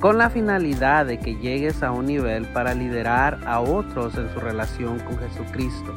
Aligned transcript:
con 0.00 0.16
la 0.16 0.30
finalidad 0.30 1.06
de 1.06 1.18
que 1.18 1.34
llegues 1.36 1.82
a 1.82 1.90
un 1.90 2.06
nivel 2.06 2.46
para 2.52 2.74
liderar 2.74 3.40
a 3.46 3.60
otros 3.60 4.16
en 4.16 4.32
su 4.32 4.38
relación 4.38 5.00
con 5.00 5.18
Jesucristo. 5.18 5.94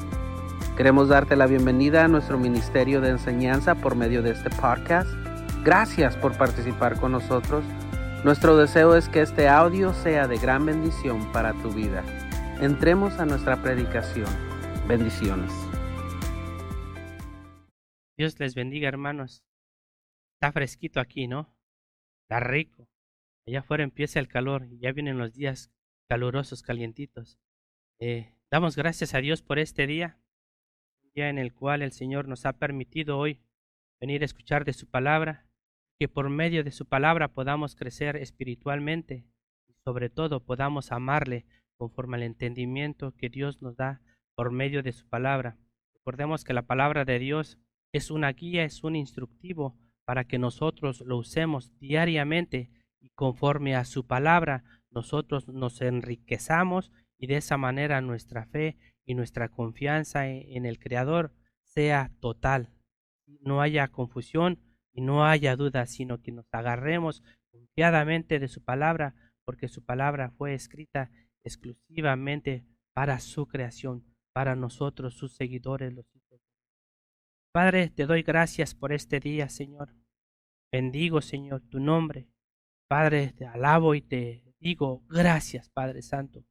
Queremos 0.76 1.10
darte 1.10 1.36
la 1.36 1.46
bienvenida 1.46 2.06
a 2.06 2.08
nuestro 2.08 2.40
ministerio 2.40 3.00
de 3.00 3.10
enseñanza 3.10 3.76
por 3.76 3.96
medio 3.96 4.24
de 4.24 4.32
este 4.32 4.50
podcast. 4.50 5.10
Gracias 5.64 6.18
por 6.18 6.36
participar 6.36 7.00
con 7.00 7.12
nosotros. 7.12 7.64
Nuestro 8.24 8.58
deseo 8.58 8.96
es 8.96 9.08
que 9.08 9.22
este 9.22 9.48
audio 9.48 9.94
sea 9.94 10.28
de 10.28 10.38
gran 10.38 10.66
bendición 10.66 11.32
para 11.32 11.54
tu 11.62 11.72
vida. 11.72 12.04
Entremos 12.60 13.20
a 13.20 13.26
nuestra 13.26 13.62
predicación. 13.62 14.30
Bendiciones. 14.88 15.52
Dios 18.18 18.40
les 18.40 18.56
bendiga, 18.56 18.88
hermanos. 18.88 19.44
Está 20.36 20.52
fresquito 20.52 21.00
aquí, 21.00 21.28
¿no? 21.28 21.54
Está 22.24 22.40
rico. 22.40 22.91
Allá 23.48 23.60
afuera 23.60 23.84
empieza 23.84 24.20
el 24.20 24.28
calor 24.28 24.68
ya 24.80 24.92
vienen 24.92 25.18
los 25.18 25.34
días 25.34 25.72
calurosos, 26.08 26.62
calientitos. 26.62 27.40
Eh, 28.00 28.36
damos 28.52 28.76
gracias 28.76 29.14
a 29.14 29.20
Dios 29.20 29.42
por 29.42 29.60
este 29.60 29.88
día, 29.88 30.20
día 31.14 31.30
en 31.30 31.38
el 31.38 31.54
cual 31.54 31.82
el 31.82 31.92
Señor 31.92 32.28
nos 32.28 32.46
ha 32.46 32.54
permitido 32.54 33.18
hoy 33.18 33.42
venir 34.00 34.22
a 34.22 34.26
escuchar 34.26 34.66
de 34.66 34.74
su 34.74 34.88
palabra, 34.90 35.48
que 36.00 36.08
por 36.08 36.30
medio 36.30 36.64
de 36.64 36.72
su 36.72 36.86
palabra 36.86 37.30
podamos 37.30 37.76
crecer 37.76 38.16
espiritualmente 38.16 39.26
y 39.68 39.74
sobre 39.84 40.10
todo 40.10 40.44
podamos 40.44 40.92
amarle 40.92 41.46
conforme 41.78 42.18
al 42.18 42.24
entendimiento 42.24 43.16
que 43.16 43.30
Dios 43.30 43.62
nos 43.62 43.76
da 43.76 44.02
por 44.36 44.52
medio 44.52 44.84
de 44.84 44.92
su 44.94 45.08
palabra. 45.08 45.58
Recordemos 45.94 46.44
que 46.44 46.54
la 46.54 46.64
palabra 46.64 47.06
de 47.06 47.20
Dios 47.20 47.58
es 47.94 48.12
una 48.12 48.32
guía, 48.34 48.64
es 48.64 48.84
un 48.84 48.96
instructivo 48.96 49.78
para 50.06 50.26
que 50.26 50.40
nosotros 50.40 51.02
lo 51.02 51.18
usemos 51.18 51.78
diariamente 51.80 52.70
y 53.02 53.10
conforme 53.10 53.76
a 53.76 53.84
su 53.84 54.06
palabra 54.08 54.64
nosotros 54.92 55.48
nos 55.48 55.82
enriquezamos 55.82 56.92
y 57.18 57.28
de 57.28 57.38
esa 57.38 57.58
manera 57.58 58.02
nuestra 58.02 58.46
fe 58.46 58.78
y 59.06 59.16
nuestra 59.16 59.50
confianza 59.50 60.28
e, 60.28 60.56
en 60.56 60.66
el 60.66 60.80
Creador 60.80 61.34
sea 61.64 62.12
total. 62.20 62.74
No 63.42 63.62
haya 63.62 63.88
confusión 63.88 64.60
y 64.94 65.02
no 65.02 65.26
haya 65.26 65.56
duda, 65.56 65.86
sino 65.86 66.22
que 66.22 66.32
nos 66.32 66.46
agarremos 66.54 67.24
confiadamente 67.52 68.40
de 68.40 68.48
su 68.48 68.64
palabra, 68.64 69.16
porque 69.46 69.68
su 69.68 69.84
palabra 69.84 70.32
fue 70.32 70.54
escrita 70.54 71.10
exclusivamente 71.44 72.66
para 72.94 73.20
su 73.20 73.48
creación, 73.48 74.06
para 74.34 74.56
nosotros, 74.56 75.16
sus 75.16 75.34
seguidores, 75.34 75.94
los 75.94 76.06
hijos. 76.16 76.42
Padre, 77.54 77.90
te 77.90 78.06
doy 78.06 78.24
gracias 78.24 78.76
por 78.76 78.94
este 78.94 79.20
día, 79.20 79.50
Señor. 79.50 79.94
Bendigo, 80.72 81.22
Señor, 81.22 81.62
tu 81.70 81.80
nombre. 81.80 82.31
Padre, 82.92 83.32
te 83.38 83.46
alabo 83.46 83.96
y 83.96 84.02
te 84.02 84.44
digo 84.60 85.02
gracias, 85.08 85.70
Padre 85.70 86.02
Santo. 86.02 86.44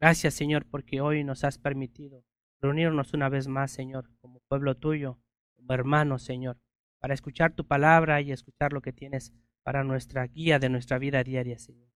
Gracias, 0.00 0.34
Señor, 0.34 0.66
porque 0.66 1.00
hoy 1.00 1.22
nos 1.22 1.44
has 1.44 1.56
permitido 1.56 2.24
reunirnos 2.60 3.14
una 3.14 3.28
vez 3.28 3.46
más, 3.46 3.70
Señor, 3.70 4.10
como 4.20 4.40
pueblo 4.48 4.76
tuyo, 4.76 5.20
como 5.54 5.72
hermanos, 5.72 6.24
Señor, 6.24 6.58
para 6.98 7.14
escuchar 7.14 7.52
tu 7.52 7.64
palabra 7.64 8.20
y 8.20 8.32
escuchar 8.32 8.72
lo 8.72 8.82
que 8.82 8.92
tienes 8.92 9.32
para 9.62 9.84
nuestra 9.84 10.26
guía 10.26 10.58
de 10.58 10.68
nuestra 10.68 10.98
vida 10.98 11.22
diaria, 11.22 11.60
Señor. 11.60 11.92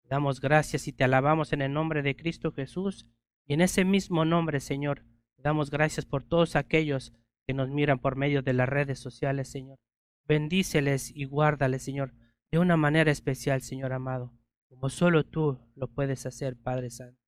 Te 0.00 0.08
damos 0.08 0.40
gracias 0.40 0.88
y 0.88 0.94
te 0.94 1.04
alabamos 1.04 1.52
en 1.52 1.60
el 1.60 1.74
nombre 1.74 2.00
de 2.00 2.16
Cristo 2.16 2.50
Jesús 2.50 3.06
y 3.46 3.52
en 3.52 3.60
ese 3.60 3.84
mismo 3.84 4.24
nombre, 4.24 4.58
Señor, 4.58 5.04
te 5.36 5.42
damos 5.42 5.70
gracias 5.70 6.06
por 6.06 6.24
todos 6.24 6.56
aquellos 6.56 7.12
que 7.46 7.52
nos 7.52 7.68
miran 7.68 7.98
por 7.98 8.16
medio 8.16 8.40
de 8.40 8.54
las 8.54 8.70
redes 8.70 9.00
sociales, 9.00 9.48
Señor. 9.50 9.76
Bendíceles 10.26 11.14
y 11.14 11.26
guárdales, 11.26 11.82
Señor 11.82 12.14
de 12.54 12.60
una 12.60 12.76
manera 12.76 13.10
especial, 13.10 13.62
Señor 13.62 13.92
amado, 13.92 14.32
como 14.68 14.88
solo 14.88 15.26
tú 15.26 15.58
lo 15.74 15.88
puedes 15.88 16.24
hacer, 16.24 16.56
Padre 16.56 16.88
Santo. 16.88 17.20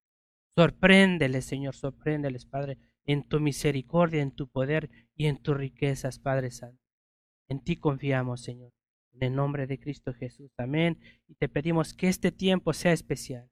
Sorpréndeles, 0.57 1.45
Señor, 1.45 1.75
sorpréndeles, 1.75 2.47
Padre, 2.47 2.79
en 3.07 3.27
tu 3.27 3.41
misericordia, 3.41 4.23
en 4.23 4.31
tu 4.31 4.47
poder 4.47 4.89
y 5.17 5.27
en 5.27 5.43
tus 5.43 5.57
riquezas, 5.57 6.21
Padre 6.21 6.53
Santo. 6.53 6.81
En 7.49 7.59
ti 7.59 7.75
confiamos, 7.75 8.41
Señor. 8.41 8.71
En 9.15 9.25
el 9.25 9.35
nombre 9.35 9.67
de 9.67 9.81
Cristo 9.81 10.15
Jesús. 10.15 10.53
Amén. 10.59 11.01
Y 11.27 11.35
te 11.35 11.49
pedimos 11.49 11.93
que 11.93 12.07
este 12.07 12.31
tiempo 12.31 12.73
sea 12.73 12.93
especial. 12.93 13.51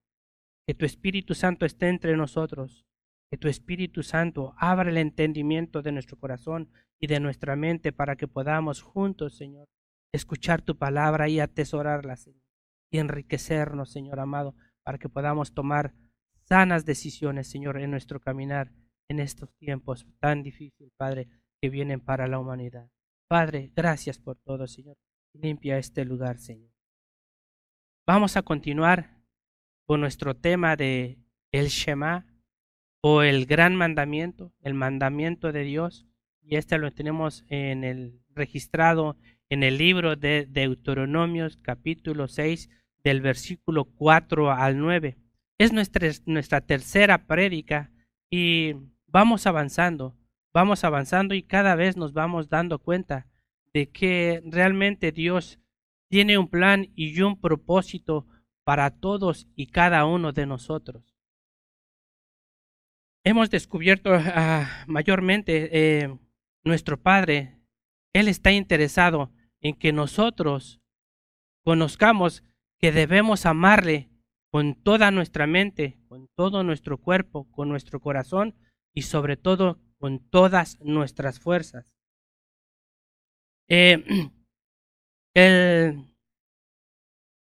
Que 0.68 0.74
tu 0.74 0.84
Espíritu 0.84 1.34
Santo 1.34 1.66
esté 1.66 1.88
entre 1.88 2.16
nosotros. 2.16 2.86
Que 3.32 3.36
tu 3.36 3.48
Espíritu 3.48 4.04
Santo 4.04 4.54
abra 4.58 4.90
el 4.90 4.98
entendimiento 4.98 5.82
de 5.82 5.90
nuestro 5.90 6.20
corazón 6.20 6.70
y 7.00 7.08
de 7.08 7.18
nuestra 7.18 7.56
mente 7.56 7.92
para 7.92 8.14
que 8.14 8.28
podamos 8.28 8.80
juntos, 8.80 9.36
Señor, 9.36 9.66
escuchar 10.14 10.62
tu 10.62 10.76
palabra 10.76 11.28
y 11.28 11.40
atesorarla, 11.40 12.16
Señor, 12.16 12.42
y 12.90 12.98
enriquecernos, 12.98 13.90
Señor 13.90 14.20
amado, 14.20 14.54
para 14.84 14.98
que 14.98 15.08
podamos 15.08 15.54
tomar 15.54 15.92
sanas 16.44 16.84
decisiones, 16.84 17.48
Señor, 17.48 17.78
en 17.78 17.90
nuestro 17.90 18.20
caminar 18.20 18.70
en 19.08 19.18
estos 19.18 19.52
tiempos 19.56 20.06
tan 20.20 20.42
difíciles, 20.42 20.92
Padre, 20.96 21.28
que 21.60 21.68
vienen 21.68 22.00
para 22.00 22.28
la 22.28 22.38
humanidad. 22.38 22.88
Padre, 23.28 23.72
gracias 23.74 24.18
por 24.18 24.36
todo, 24.36 24.68
Señor. 24.68 24.96
Limpia 25.32 25.78
este 25.78 26.04
lugar, 26.04 26.38
Señor. 26.38 26.70
Vamos 28.06 28.36
a 28.36 28.42
continuar 28.42 29.20
con 29.84 30.00
nuestro 30.00 30.36
tema 30.36 30.76
de 30.76 31.18
el 31.50 31.68
Shema 31.68 32.26
o 33.02 33.22
el 33.22 33.46
gran 33.46 33.74
mandamiento, 33.74 34.52
el 34.62 34.74
mandamiento 34.74 35.50
de 35.50 35.64
Dios, 35.64 36.06
y 36.40 36.56
este 36.56 36.78
lo 36.78 36.92
tenemos 36.92 37.44
en 37.48 37.82
el 37.82 38.20
registrado 38.34 39.16
en 39.48 39.62
el 39.62 39.78
libro 39.78 40.16
de 40.16 40.46
Deuteronomios 40.46 41.56
capítulo 41.56 42.28
6 42.28 42.70
del 43.02 43.20
versículo 43.20 43.84
4 43.84 44.50
al 44.50 44.78
9. 44.78 45.18
Es 45.58 45.72
nuestra, 45.72 46.08
nuestra 46.26 46.60
tercera 46.60 47.26
prédica 47.26 47.92
y 48.30 48.74
vamos 49.06 49.46
avanzando, 49.46 50.16
vamos 50.52 50.84
avanzando 50.84 51.34
y 51.34 51.42
cada 51.42 51.74
vez 51.76 51.96
nos 51.96 52.12
vamos 52.12 52.48
dando 52.48 52.78
cuenta 52.78 53.26
de 53.72 53.90
que 53.90 54.42
realmente 54.46 55.12
Dios 55.12 55.60
tiene 56.08 56.38
un 56.38 56.48
plan 56.48 56.90
y 56.94 57.20
un 57.20 57.40
propósito 57.40 58.26
para 58.64 58.90
todos 58.90 59.46
y 59.54 59.66
cada 59.66 60.06
uno 60.06 60.32
de 60.32 60.46
nosotros. 60.46 61.14
Hemos 63.24 63.50
descubierto 63.50 64.10
ah, 64.14 64.84
mayormente 64.86 65.70
eh, 66.02 66.18
nuestro 66.62 67.00
Padre, 67.00 67.58
Él 68.14 68.28
está 68.28 68.52
interesado 68.52 69.30
en 69.60 69.74
que 69.74 69.92
nosotros 69.92 70.80
conozcamos 71.64 72.44
que 72.78 72.92
debemos 72.92 73.44
amarle 73.44 74.08
con 74.50 74.74
toda 74.76 75.10
nuestra 75.10 75.46
mente, 75.46 75.98
con 76.06 76.28
todo 76.36 76.62
nuestro 76.62 76.96
cuerpo, 76.98 77.50
con 77.50 77.68
nuestro 77.68 78.00
corazón 78.00 78.54
y 78.94 79.02
sobre 79.02 79.36
todo 79.36 79.80
con 79.98 80.20
todas 80.20 80.78
nuestras 80.80 81.40
fuerzas. 81.40 81.92
Eh, 83.68 84.04
él, 85.34 86.14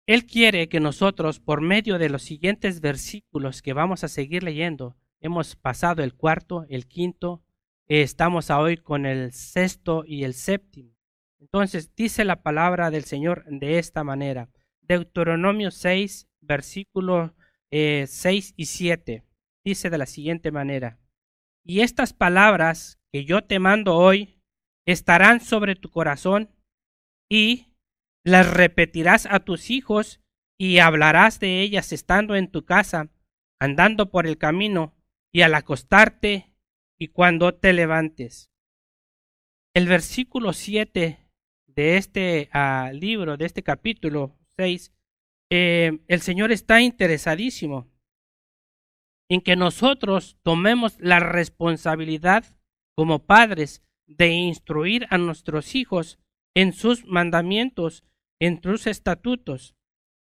él 0.06 0.26
quiere 0.26 0.68
que 0.68 0.80
nosotros, 0.80 1.38
por 1.38 1.60
medio 1.60 1.98
de 1.98 2.08
los 2.08 2.22
siguientes 2.22 2.80
versículos 2.80 3.62
que 3.62 3.74
vamos 3.74 4.02
a 4.02 4.08
seguir 4.08 4.42
leyendo, 4.42 4.96
hemos 5.20 5.54
pasado 5.54 6.02
el 6.02 6.14
cuarto, 6.14 6.64
el 6.68 6.88
quinto, 6.88 7.44
estamos 7.88 8.50
hoy 8.50 8.76
con 8.76 9.06
el 9.06 9.32
sexto 9.32 10.04
y 10.06 10.24
el 10.24 10.34
séptimo. 10.34 10.94
Entonces 11.40 11.94
dice 11.94 12.24
la 12.24 12.42
palabra 12.42 12.90
del 12.90 13.04
Señor 13.04 13.44
de 13.46 13.78
esta 13.78 14.04
manera. 14.04 14.50
Deuteronomio 14.82 15.70
6, 15.70 16.28
versículos 16.40 17.32
6 17.70 17.70
eh, 17.70 18.54
y 18.56 18.66
7. 18.66 19.24
Dice 19.64 19.90
de 19.90 19.98
la 19.98 20.06
siguiente 20.06 20.50
manera. 20.50 20.98
Y 21.64 21.80
estas 21.80 22.12
palabras 22.12 22.98
que 23.12 23.24
yo 23.24 23.44
te 23.44 23.58
mando 23.58 23.96
hoy 23.96 24.40
estarán 24.86 25.40
sobre 25.40 25.76
tu 25.76 25.90
corazón 25.90 26.50
y 27.30 27.74
las 28.24 28.50
repetirás 28.50 29.26
a 29.26 29.40
tus 29.40 29.70
hijos 29.70 30.20
y 30.58 30.78
hablarás 30.78 31.40
de 31.40 31.60
ellas 31.60 31.92
estando 31.92 32.34
en 32.34 32.50
tu 32.50 32.64
casa, 32.64 33.10
andando 33.60 34.10
por 34.10 34.26
el 34.26 34.38
camino 34.38 34.96
y 35.32 35.42
al 35.42 35.54
acostarte 35.54 36.47
y 36.98 37.08
cuando 37.08 37.54
te 37.54 37.72
levantes. 37.72 38.50
El 39.74 39.86
versículo 39.86 40.52
7 40.52 41.18
de 41.66 41.96
este 41.96 42.50
ah, 42.52 42.90
libro, 42.92 43.36
de 43.36 43.46
este 43.46 43.62
capítulo 43.62 44.36
6, 44.56 44.92
eh, 45.50 45.98
el 46.08 46.20
Señor 46.20 46.50
está 46.52 46.80
interesadísimo 46.80 47.88
en 49.30 49.40
que 49.40 49.56
nosotros 49.56 50.36
tomemos 50.42 50.98
la 51.00 51.20
responsabilidad 51.20 52.44
como 52.96 53.24
padres 53.26 53.82
de 54.06 54.30
instruir 54.30 55.06
a 55.10 55.18
nuestros 55.18 55.74
hijos 55.74 56.18
en 56.56 56.72
sus 56.72 57.04
mandamientos, 57.04 58.04
en 58.40 58.60
sus 58.62 58.86
estatutos. 58.86 59.76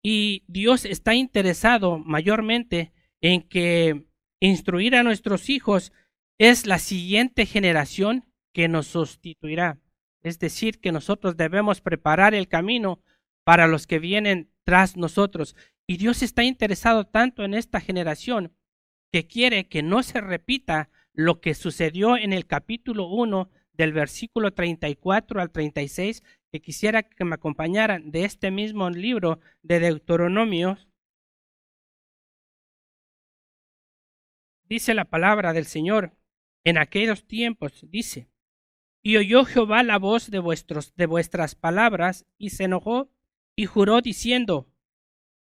Y 0.05 0.45
Dios 0.47 0.85
está 0.85 1.15
interesado 1.15 1.99
mayormente 1.99 2.93
en 3.21 3.43
que 3.43 4.07
instruir 4.41 4.95
a 4.95 5.03
nuestros 5.03 5.49
hijos 5.49 5.93
es 6.43 6.67
la 6.67 6.81
siguiente 6.81 7.47
generación 7.47 8.25
que 8.53 8.67
nos 8.67 8.89
sustituirá. 8.89 9.79
Es 10.25 10.41
decir, 10.41 10.81
que 10.81 10.91
nosotros 10.91 11.37
debemos 11.37 11.81
preparar 11.81 12.35
el 12.35 12.49
camino 12.49 13.01
para 13.45 13.69
los 13.69 13.87
que 13.87 14.01
vienen 14.01 14.51
tras 14.65 14.97
nosotros. 14.97 15.55
Y 15.87 15.99
Dios 15.99 16.21
está 16.21 16.43
interesado 16.43 17.05
tanto 17.05 17.45
en 17.45 17.55
esta 17.55 17.79
generación 17.81 18.57
que 19.13 19.29
quiere 19.29 19.69
que 19.69 19.85
no 19.85 20.03
se 20.03 20.21
repita 20.21 20.91
lo 21.13 21.41
que 21.41 21.55
sucedió 21.55 22.17
en 22.17 22.33
el 22.33 22.45
capítulo 22.49 23.07
1 23.07 23.49
del 23.75 23.93
versículo 23.93 24.53
34 24.53 25.41
al 25.41 25.53
36, 25.53 26.25
que 26.51 26.61
quisiera 26.61 27.05
que 27.05 27.25
me 27.25 27.37
acompañaran 27.37 28.11
de 28.11 28.25
este 28.25 28.51
mismo 28.51 28.91
libro 28.91 29.39
de 29.63 29.79
Deuteronomio. 29.79 30.77
Dice 34.69 34.93
la 34.93 35.05
palabra 35.05 35.53
del 35.53 35.67
Señor 35.67 36.17
en 36.65 36.79
aquellos 36.79 37.27
tiempos, 37.27 37.85
dice, 37.91 38.29
y 39.03 39.17
oyó 39.17 39.45
Jehová 39.45 39.83
la 39.83 39.99
voz 39.99 40.31
de, 40.31 40.39
vuestros, 40.39 40.95
de 40.95 41.07
vuestras 41.07 41.55
palabras, 41.55 42.25
y 42.39 42.51
se 42.51 42.65
enojó, 42.65 43.11
y 43.57 43.67
juró 43.67 44.01
diciendo, 44.01 44.69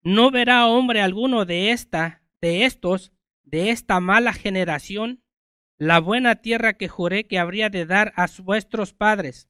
no 0.03 0.31
verá 0.31 0.67
hombre 0.67 1.01
alguno 1.01 1.45
de 1.45 1.73
esta, 1.73 2.23
de 2.41 2.65
estos, 2.65 3.13
de 3.43 3.71
esta 3.71 4.01
mala 4.01 4.33
generación, 4.33 5.23
la 5.77 5.99
buena 6.01 6.37
tierra 6.37 6.75
que 6.75 6.89
juré 6.89 7.27
que 7.27 7.39
habría 7.39 7.69
de 7.69 7.87
dar 7.87 8.13
a 8.17 8.27
vuestros 8.43 8.95
padres, 8.95 9.49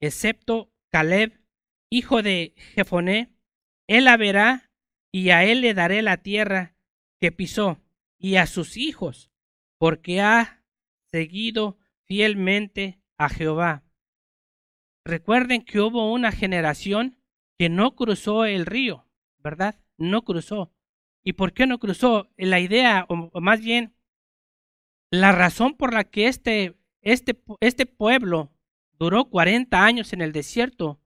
excepto 0.00 0.72
Caleb, 0.90 1.40
hijo 1.88 2.22
de 2.22 2.54
Jefoné, 2.74 3.32
él 3.86 4.04
la 4.04 4.16
verá, 4.16 4.70
y 5.12 5.30
a 5.30 5.44
él 5.44 5.60
le 5.60 5.74
daré 5.74 6.02
la 6.02 6.16
tierra 6.16 6.74
que 7.20 7.30
pisó, 7.30 7.80
y 8.18 8.36
a 8.36 8.46
sus 8.46 8.76
hijos, 8.76 9.30
porque 9.78 10.20
ha 10.20 10.61
seguido 11.12 11.78
fielmente 12.06 13.00
a 13.18 13.28
Jehová. 13.28 13.84
Recuerden 15.04 15.62
que 15.62 15.80
hubo 15.80 16.12
una 16.12 16.32
generación 16.32 17.18
que 17.58 17.68
no 17.68 17.94
cruzó 17.94 18.44
el 18.44 18.66
río, 18.66 19.06
¿verdad? 19.38 19.80
No 19.98 20.22
cruzó. 20.24 20.72
¿Y 21.22 21.34
por 21.34 21.52
qué 21.52 21.66
no 21.66 21.78
cruzó? 21.78 22.30
La 22.36 22.60
idea, 22.60 23.06
o 23.08 23.40
más 23.40 23.60
bien, 23.60 23.94
la 25.10 25.32
razón 25.32 25.74
por 25.74 25.92
la 25.92 26.04
que 26.04 26.26
este, 26.26 26.78
este, 27.02 27.40
este 27.60 27.86
pueblo 27.86 28.50
duró 28.98 29.26
40 29.26 29.84
años 29.84 30.12
en 30.12 30.22
el 30.22 30.32
desierto 30.32 31.00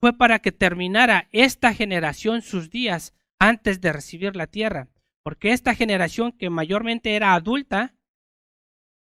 fue 0.00 0.16
para 0.16 0.38
que 0.38 0.52
terminara 0.52 1.28
esta 1.32 1.74
generación 1.74 2.42
sus 2.42 2.70
días 2.70 3.14
antes 3.38 3.80
de 3.80 3.92
recibir 3.92 4.36
la 4.36 4.46
tierra. 4.46 4.88
Porque 5.22 5.52
esta 5.52 5.74
generación 5.74 6.32
que 6.32 6.50
mayormente 6.50 7.16
era 7.16 7.34
adulta, 7.34 7.94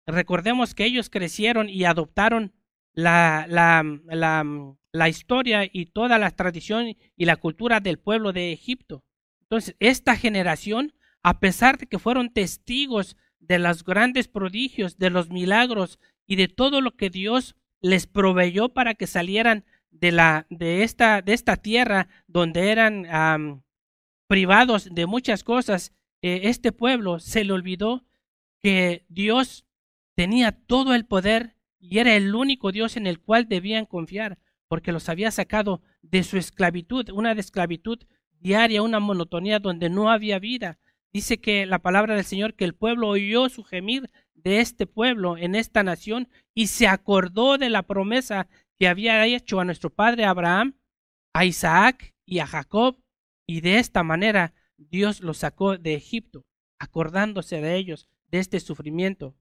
recordemos 0.06 0.74
que 0.74 0.84
ellos 0.84 1.10
crecieron 1.10 1.68
y 1.68 1.84
adoptaron 1.84 2.52
la, 2.92 3.46
la, 3.48 3.82
la, 4.06 4.44
la 4.92 5.08
historia 5.08 5.68
y 5.70 5.86
toda 5.86 6.18
la 6.18 6.30
tradición 6.30 6.96
y 7.16 7.24
la 7.24 7.36
cultura 7.36 7.80
del 7.80 7.98
pueblo 7.98 8.32
de 8.32 8.52
Egipto. 8.52 9.04
Entonces, 9.42 9.76
esta 9.80 10.16
generación, 10.16 10.94
a 11.22 11.40
pesar 11.40 11.78
de 11.78 11.86
que 11.86 11.98
fueron 11.98 12.32
testigos 12.32 13.16
de 13.40 13.58
los 13.58 13.84
grandes 13.84 14.28
prodigios, 14.28 14.98
de 14.98 15.10
los 15.10 15.30
milagros 15.30 15.98
y 16.26 16.36
de 16.36 16.48
todo 16.48 16.80
lo 16.80 16.96
que 16.96 17.10
Dios 17.10 17.56
les 17.80 18.06
proveyó 18.06 18.70
para 18.70 18.94
que 18.94 19.06
salieran 19.06 19.64
de, 19.90 20.12
la, 20.12 20.46
de, 20.50 20.82
esta, 20.82 21.22
de 21.22 21.34
esta 21.34 21.56
tierra 21.56 22.08
donde 22.26 22.70
eran 22.70 23.62
privados 24.26 24.88
de 24.90 25.06
muchas 25.06 25.44
cosas, 25.44 25.92
eh, 26.22 26.42
este 26.44 26.72
pueblo 26.72 27.20
se 27.20 27.44
le 27.44 27.52
olvidó 27.52 28.04
que 28.62 29.04
Dios 29.08 29.66
tenía 30.14 30.52
todo 30.52 30.94
el 30.94 31.06
poder 31.06 31.56
y 31.78 31.98
era 31.98 32.14
el 32.16 32.34
único 32.34 32.72
Dios 32.72 32.96
en 32.96 33.06
el 33.06 33.20
cual 33.20 33.48
debían 33.48 33.86
confiar, 33.86 34.38
porque 34.68 34.92
los 34.92 35.08
había 35.08 35.30
sacado 35.30 35.82
de 36.02 36.22
su 36.22 36.38
esclavitud, 36.38 37.10
una 37.10 37.34
de 37.34 37.40
esclavitud 37.40 37.98
diaria, 38.40 38.82
una 38.82 39.00
monotonía 39.00 39.58
donde 39.58 39.90
no 39.90 40.10
había 40.10 40.38
vida. 40.38 40.78
Dice 41.12 41.40
que 41.40 41.66
la 41.66 41.80
palabra 41.80 42.14
del 42.14 42.24
Señor, 42.24 42.54
que 42.54 42.64
el 42.64 42.74
pueblo 42.74 43.08
oyó 43.08 43.48
su 43.48 43.64
gemir 43.64 44.10
de 44.34 44.60
este 44.60 44.86
pueblo 44.86 45.36
en 45.36 45.54
esta 45.54 45.82
nación 45.82 46.28
y 46.54 46.66
se 46.66 46.86
acordó 46.86 47.56
de 47.58 47.70
la 47.70 47.82
promesa 47.82 48.48
que 48.78 48.88
había 48.88 49.24
hecho 49.26 49.60
a 49.60 49.64
nuestro 49.64 49.90
padre 49.90 50.24
Abraham, 50.24 50.76
a 51.32 51.44
Isaac 51.44 52.14
y 52.26 52.40
a 52.40 52.46
Jacob, 52.46 52.98
y 53.46 53.60
de 53.60 53.78
esta 53.78 54.02
manera 54.02 54.54
Dios 54.76 55.20
los 55.20 55.38
sacó 55.38 55.78
de 55.78 55.94
Egipto, 55.94 56.44
acordándose 56.78 57.60
de 57.60 57.76
ellos, 57.76 58.08
de 58.30 58.38
este 58.38 58.60
sufrimiento. 58.60 59.34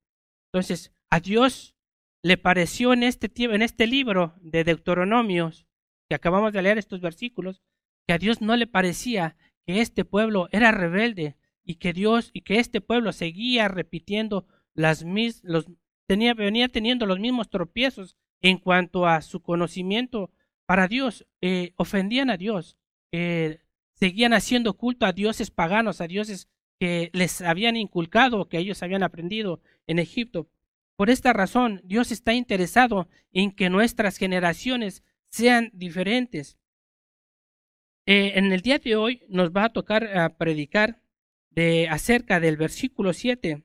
Entonces, 0.53 0.93
a 1.09 1.19
Dios 1.19 1.75
le 2.21 2.37
pareció 2.37 2.93
en 2.93 3.01
este, 3.01 3.31
en 3.43 3.63
este 3.63 3.87
libro 3.87 4.35
de 4.39 4.63
Deuteronomios, 4.63 5.65
que 6.07 6.15
acabamos 6.15 6.53
de 6.53 6.61
leer 6.61 6.77
estos 6.77 7.01
versículos, 7.01 7.63
que 8.07 8.13
a 8.13 8.19
Dios 8.19 8.39
no 8.39 8.55
le 8.55 8.67
parecía 8.67 9.35
que 9.65 9.81
este 9.81 10.05
pueblo 10.05 10.49
era 10.51 10.71
rebelde 10.71 11.37
y 11.63 11.75
que 11.75 11.91
Dios 11.91 12.29
y 12.33 12.41
que 12.41 12.59
este 12.59 12.81
pueblo 12.81 13.13
seguía 13.13 13.67
repitiendo 13.67 14.45
las 14.75 15.03
mis, 15.03 15.43
los 15.43 15.65
tenía 16.05 16.35
venía 16.35 16.67
teniendo 16.69 17.07
los 17.07 17.19
mismos 17.19 17.49
tropiezos 17.49 18.15
en 18.41 18.57
cuanto 18.57 19.07
a 19.07 19.21
su 19.21 19.41
conocimiento 19.41 20.31
para 20.67 20.87
Dios, 20.87 21.25
eh, 21.41 21.73
ofendían 21.77 22.29
a 22.29 22.37
Dios, 22.37 22.77
eh, 23.11 23.59
seguían 23.93 24.33
haciendo 24.33 24.73
culto 24.73 25.05
a 25.07 25.13
dioses 25.13 25.49
paganos, 25.49 25.99
a 25.99 26.07
dioses 26.07 26.47
que 26.83 27.11
les 27.13 27.39
habían 27.39 27.77
inculcado, 27.77 28.49
que 28.49 28.57
ellos 28.57 28.83
habían 28.83 29.03
aprendido 29.03 29.61
en 29.87 29.99
Egipto. 29.99 30.49
Por 30.97 31.09
esta 31.09 31.31
razón, 31.31 31.79
Dios 31.85 32.11
está 32.11 32.33
interesado 32.33 33.07
en 33.31 33.51
que 33.51 33.69
nuestras 33.69 34.17
generaciones 34.17 35.01
sean 35.29 35.69
diferentes. 35.71 36.57
Eh, 38.05 38.33
en 38.35 38.51
el 38.51 38.59
día 38.59 38.79
de 38.79 38.97
hoy 38.97 39.23
nos 39.29 39.51
va 39.51 39.63
a 39.63 39.71
tocar 39.71 40.17
a 40.17 40.35
predicar 40.35 40.99
de, 41.51 41.87
acerca 41.87 42.41
del 42.41 42.57
versículo 42.57 43.13
7 43.13 43.63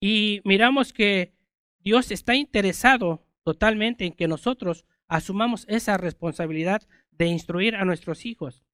y 0.00 0.40
miramos 0.42 0.94
que 0.94 1.34
Dios 1.80 2.10
está 2.10 2.34
interesado 2.34 3.26
totalmente 3.42 4.06
en 4.06 4.14
que 4.14 4.26
nosotros 4.26 4.86
asumamos 5.06 5.66
esa 5.68 5.98
responsabilidad 5.98 6.88
de 7.10 7.26
instruir 7.26 7.76
a 7.76 7.84
nuestros 7.84 8.24
hijos. 8.24 8.64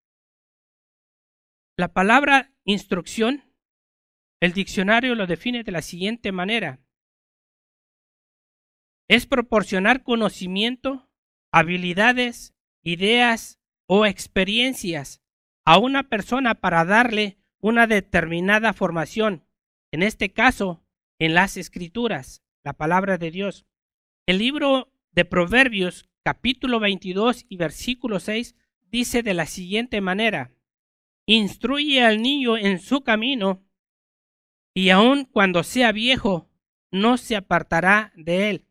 La 1.81 1.89
palabra 1.89 2.53
instrucción, 2.65 3.55
el 4.39 4.53
diccionario 4.53 5.15
lo 5.15 5.27
define 5.27 5.65
de 5.65 5.73
la 5.73 5.81
siguiente 5.81 6.31
manera. 6.31 6.79
Es 9.09 9.25
proporcionar 9.25 10.03
conocimiento, 10.03 11.09
habilidades, 11.51 12.55
ideas 12.83 13.63
o 13.87 14.05
experiencias 14.05 15.23
a 15.65 15.79
una 15.79 16.11
persona 16.11 16.57
para 16.57 16.85
darle 16.85 17.39
una 17.61 17.87
determinada 17.87 18.75
formación, 18.75 19.47
en 19.91 20.03
este 20.03 20.35
caso, 20.35 20.85
en 21.19 21.33
las 21.33 21.57
escrituras, 21.57 22.43
la 22.63 22.75
palabra 22.75 23.17
de 23.17 23.31
Dios. 23.31 23.65
El 24.27 24.37
libro 24.37 24.93
de 25.13 25.25
Proverbios, 25.25 26.11
capítulo 26.25 26.79
22 26.79 27.47
y 27.49 27.57
versículo 27.57 28.21
6, 28.21 28.55
dice 28.91 29.23
de 29.23 29.33
la 29.33 29.47
siguiente 29.47 30.03
manera, 30.03 30.53
Instruye 31.33 32.03
al 32.03 32.21
niño 32.23 32.57
en 32.57 32.81
su 32.81 33.03
camino, 33.03 33.65
y 34.75 34.91
aun 34.91 35.27
cuando 35.27 35.63
sea 35.63 35.93
viejo, 35.93 36.51
no 36.91 37.19
se 37.19 37.37
apartará 37.37 38.13
de 38.17 38.51
él. 38.51 38.67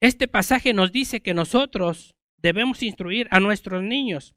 Este 0.00 0.28
pasaje 0.28 0.74
nos 0.74 0.92
dice 0.92 1.22
que 1.22 1.34
nosotros 1.34 2.14
debemos 2.36 2.84
instruir 2.84 3.26
a 3.32 3.40
nuestros 3.40 3.82
niños. 3.82 4.36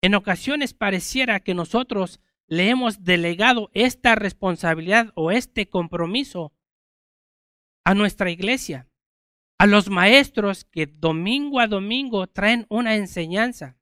En 0.00 0.14
ocasiones 0.14 0.72
pareciera 0.72 1.40
que 1.40 1.52
nosotros 1.52 2.20
le 2.46 2.70
hemos 2.70 3.04
delegado 3.04 3.70
esta 3.74 4.14
responsabilidad 4.14 5.12
o 5.14 5.30
este 5.30 5.68
compromiso 5.68 6.54
a 7.84 7.92
nuestra 7.92 8.30
iglesia, 8.30 8.88
a 9.58 9.66
los 9.66 9.90
maestros 9.90 10.64
que 10.64 10.86
domingo 10.86 11.60
a 11.60 11.66
domingo 11.66 12.28
traen 12.28 12.64
una 12.70 12.94
enseñanza. 12.94 13.76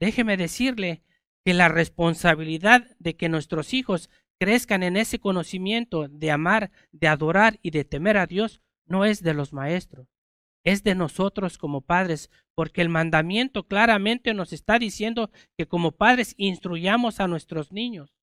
Déjeme 0.00 0.36
decirle 0.36 1.02
que 1.44 1.54
la 1.54 1.68
responsabilidad 1.68 2.86
de 2.98 3.16
que 3.16 3.28
nuestros 3.28 3.74
hijos 3.74 4.10
crezcan 4.38 4.82
en 4.82 4.96
ese 4.96 5.18
conocimiento 5.18 6.08
de 6.08 6.30
amar, 6.30 6.70
de 6.92 7.08
adorar 7.08 7.58
y 7.62 7.70
de 7.70 7.84
temer 7.84 8.16
a 8.16 8.26
Dios 8.26 8.62
no 8.86 9.04
es 9.04 9.22
de 9.22 9.34
los 9.34 9.52
maestros, 9.52 10.08
es 10.64 10.84
de 10.84 10.94
nosotros 10.94 11.58
como 11.58 11.80
padres, 11.80 12.30
porque 12.54 12.80
el 12.80 12.88
mandamiento 12.88 13.66
claramente 13.66 14.34
nos 14.34 14.52
está 14.52 14.78
diciendo 14.78 15.30
que 15.56 15.66
como 15.66 15.92
padres 15.92 16.34
instruyamos 16.36 17.20
a 17.20 17.28
nuestros 17.28 17.72
niños. 17.72 18.14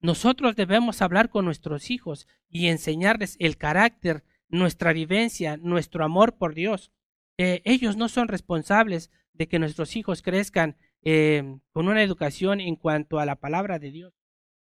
Nosotros 0.00 0.56
debemos 0.56 1.02
hablar 1.02 1.28
con 1.28 1.44
nuestros 1.44 1.90
hijos 1.90 2.26
y 2.48 2.68
enseñarles 2.68 3.36
el 3.40 3.56
carácter, 3.56 4.24
nuestra 4.48 4.92
vivencia, 4.92 5.56
nuestro 5.56 6.04
amor 6.04 6.36
por 6.36 6.54
Dios. 6.54 6.92
Ellos 7.36 7.96
no 7.96 8.08
son 8.08 8.28
responsables 8.28 9.10
de 9.32 9.48
que 9.48 9.58
nuestros 9.58 9.96
hijos 9.96 10.22
crezcan 10.22 10.76
eh, 11.02 11.58
con 11.72 11.88
una 11.88 12.02
educación 12.02 12.60
en 12.60 12.76
cuanto 12.76 13.18
a 13.18 13.26
la 13.26 13.36
palabra 13.36 13.78
de 13.78 13.90
Dios. 13.90 14.14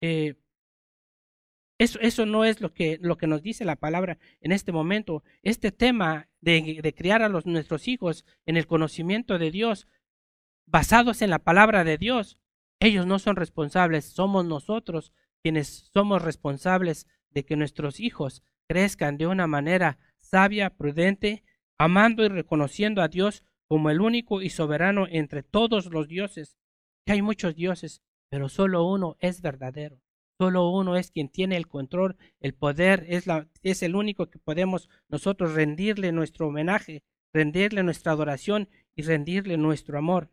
Eh, 0.02 0.36
eso, 1.78 2.00
eso, 2.00 2.26
no 2.26 2.46
es 2.46 2.62
lo 2.62 2.74
que, 2.74 3.00
lo 3.02 3.18
que 3.18 3.28
nos 3.28 3.42
dice 3.42 3.66
la 3.66 3.76
palabra 3.76 4.20
en 4.40 4.52
este 4.52 4.72
momento. 4.72 5.24
Este 5.42 5.72
tema 5.72 6.30
de, 6.40 6.80
de 6.82 6.94
criar 6.94 7.24
a 7.24 7.30
los, 7.30 7.46
nuestros 7.46 7.88
hijos 7.88 8.26
en 8.46 8.56
el 8.58 8.68
conocimiento 8.68 9.40
de 9.40 9.50
Dios, 9.50 9.88
basados 10.68 11.22
en 11.22 11.32
la 11.32 11.40
palabra 11.40 11.84
de 11.84 11.98
Dios, 11.98 12.38
ellos 12.80 13.06
no 13.06 13.20
son 13.20 13.36
responsables, 13.36 14.06
somos 14.06 14.46
nosotros 14.46 15.14
quienes 15.42 15.90
somos 15.94 16.22
responsables 16.22 17.08
de 17.30 17.46
que 17.46 17.56
nuestros 17.56 18.00
hijos 18.00 18.44
crezcan 18.68 19.18
de 19.18 19.28
una 19.28 19.48
manera 19.48 19.98
sabia, 20.18 20.70
prudente, 20.70 21.44
amando 21.78 22.24
y 22.24 22.30
reconociendo 22.30 23.02
a 23.02 23.08
Dios 23.08 23.44
como 23.72 23.90
el 23.90 24.02
único 24.02 24.42
y 24.42 24.50
soberano 24.50 25.08
entre 25.10 25.44
todos 25.44 25.86
los 25.86 26.10
dioses. 26.10 26.58
Que 27.06 27.14
hay 27.14 27.22
muchos 27.22 27.56
dioses, 27.56 28.02
pero 28.30 28.50
solo 28.50 28.84
uno 28.84 29.16
es 29.22 29.42
verdadero. 29.42 30.02
Solo 30.38 30.70
uno 30.72 30.98
es 30.98 31.10
quien 31.10 31.30
tiene 31.30 31.56
el 31.56 31.70
control, 31.70 32.18
el 32.42 32.54
poder, 32.54 33.06
es, 33.08 33.28
la, 33.28 33.48
es 33.64 33.82
el 33.82 33.96
único 33.96 34.30
que 34.30 34.40
podemos 34.40 34.90
nosotros 35.08 35.54
rendirle 35.54 36.12
nuestro 36.12 36.50
homenaje, 36.50 37.06
rendirle 37.34 37.82
nuestra 37.82 38.12
adoración 38.12 38.68
y 38.94 39.04
rendirle 39.04 39.56
nuestro 39.56 39.98
amor. 39.98 40.30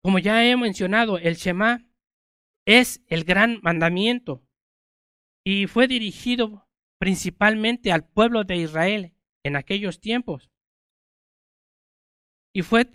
Como 0.00 0.20
ya 0.20 0.44
he 0.46 0.56
mencionado, 0.56 1.18
el 1.18 1.34
Shema 1.34 1.84
es 2.68 3.02
el 3.08 3.24
gran 3.24 3.58
mandamiento 3.64 4.44
y 5.44 5.66
fue 5.66 5.88
dirigido 5.88 6.68
principalmente 7.00 7.90
al 7.90 8.06
pueblo 8.06 8.44
de 8.44 8.58
Israel 8.58 9.16
en 9.44 9.56
aquellos 9.56 10.00
tiempos. 10.00 10.50
Y 12.52 12.62
fue, 12.62 12.90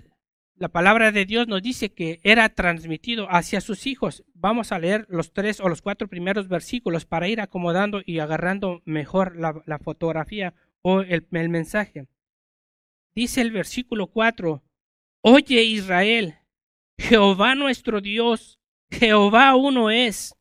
la 0.56 0.70
palabra 0.70 1.12
de 1.12 1.26
Dios 1.26 1.48
nos 1.48 1.62
dice 1.62 1.94
que 1.94 2.20
era 2.24 2.50
transmitido 2.50 3.28
hacia 3.30 3.62
sus 3.62 3.86
hijos. 3.86 4.24
Vamos 4.34 4.72
a 4.72 4.80
leer 4.80 5.06
los 5.10 5.34
tres 5.34 5.60
o 5.60 5.70
los 5.70 5.82
cuatro 5.82 6.08
primeros 6.08 6.48
versículos 6.48 7.06
para 7.06 7.28
ir 7.28 7.42
acomodando 7.42 8.02
y 8.06 8.20
agarrando 8.20 8.82
mejor 8.86 9.36
la, 9.36 9.80
fotografía 9.80 10.54
o 10.82 11.02
el, 11.02 11.28
mensaje. 11.50 12.08
Dice 13.16 13.42
el 13.42 13.52
versículo 13.52 14.08
4, 14.08 14.64
Oye 15.22 15.64
Israel, 15.64 16.40
Jehová 16.98 17.56
nuestro 17.56 18.02
Dios, 18.02 18.60
Jehová 18.90 19.56
uno 19.56 19.92
es, 19.92 20.36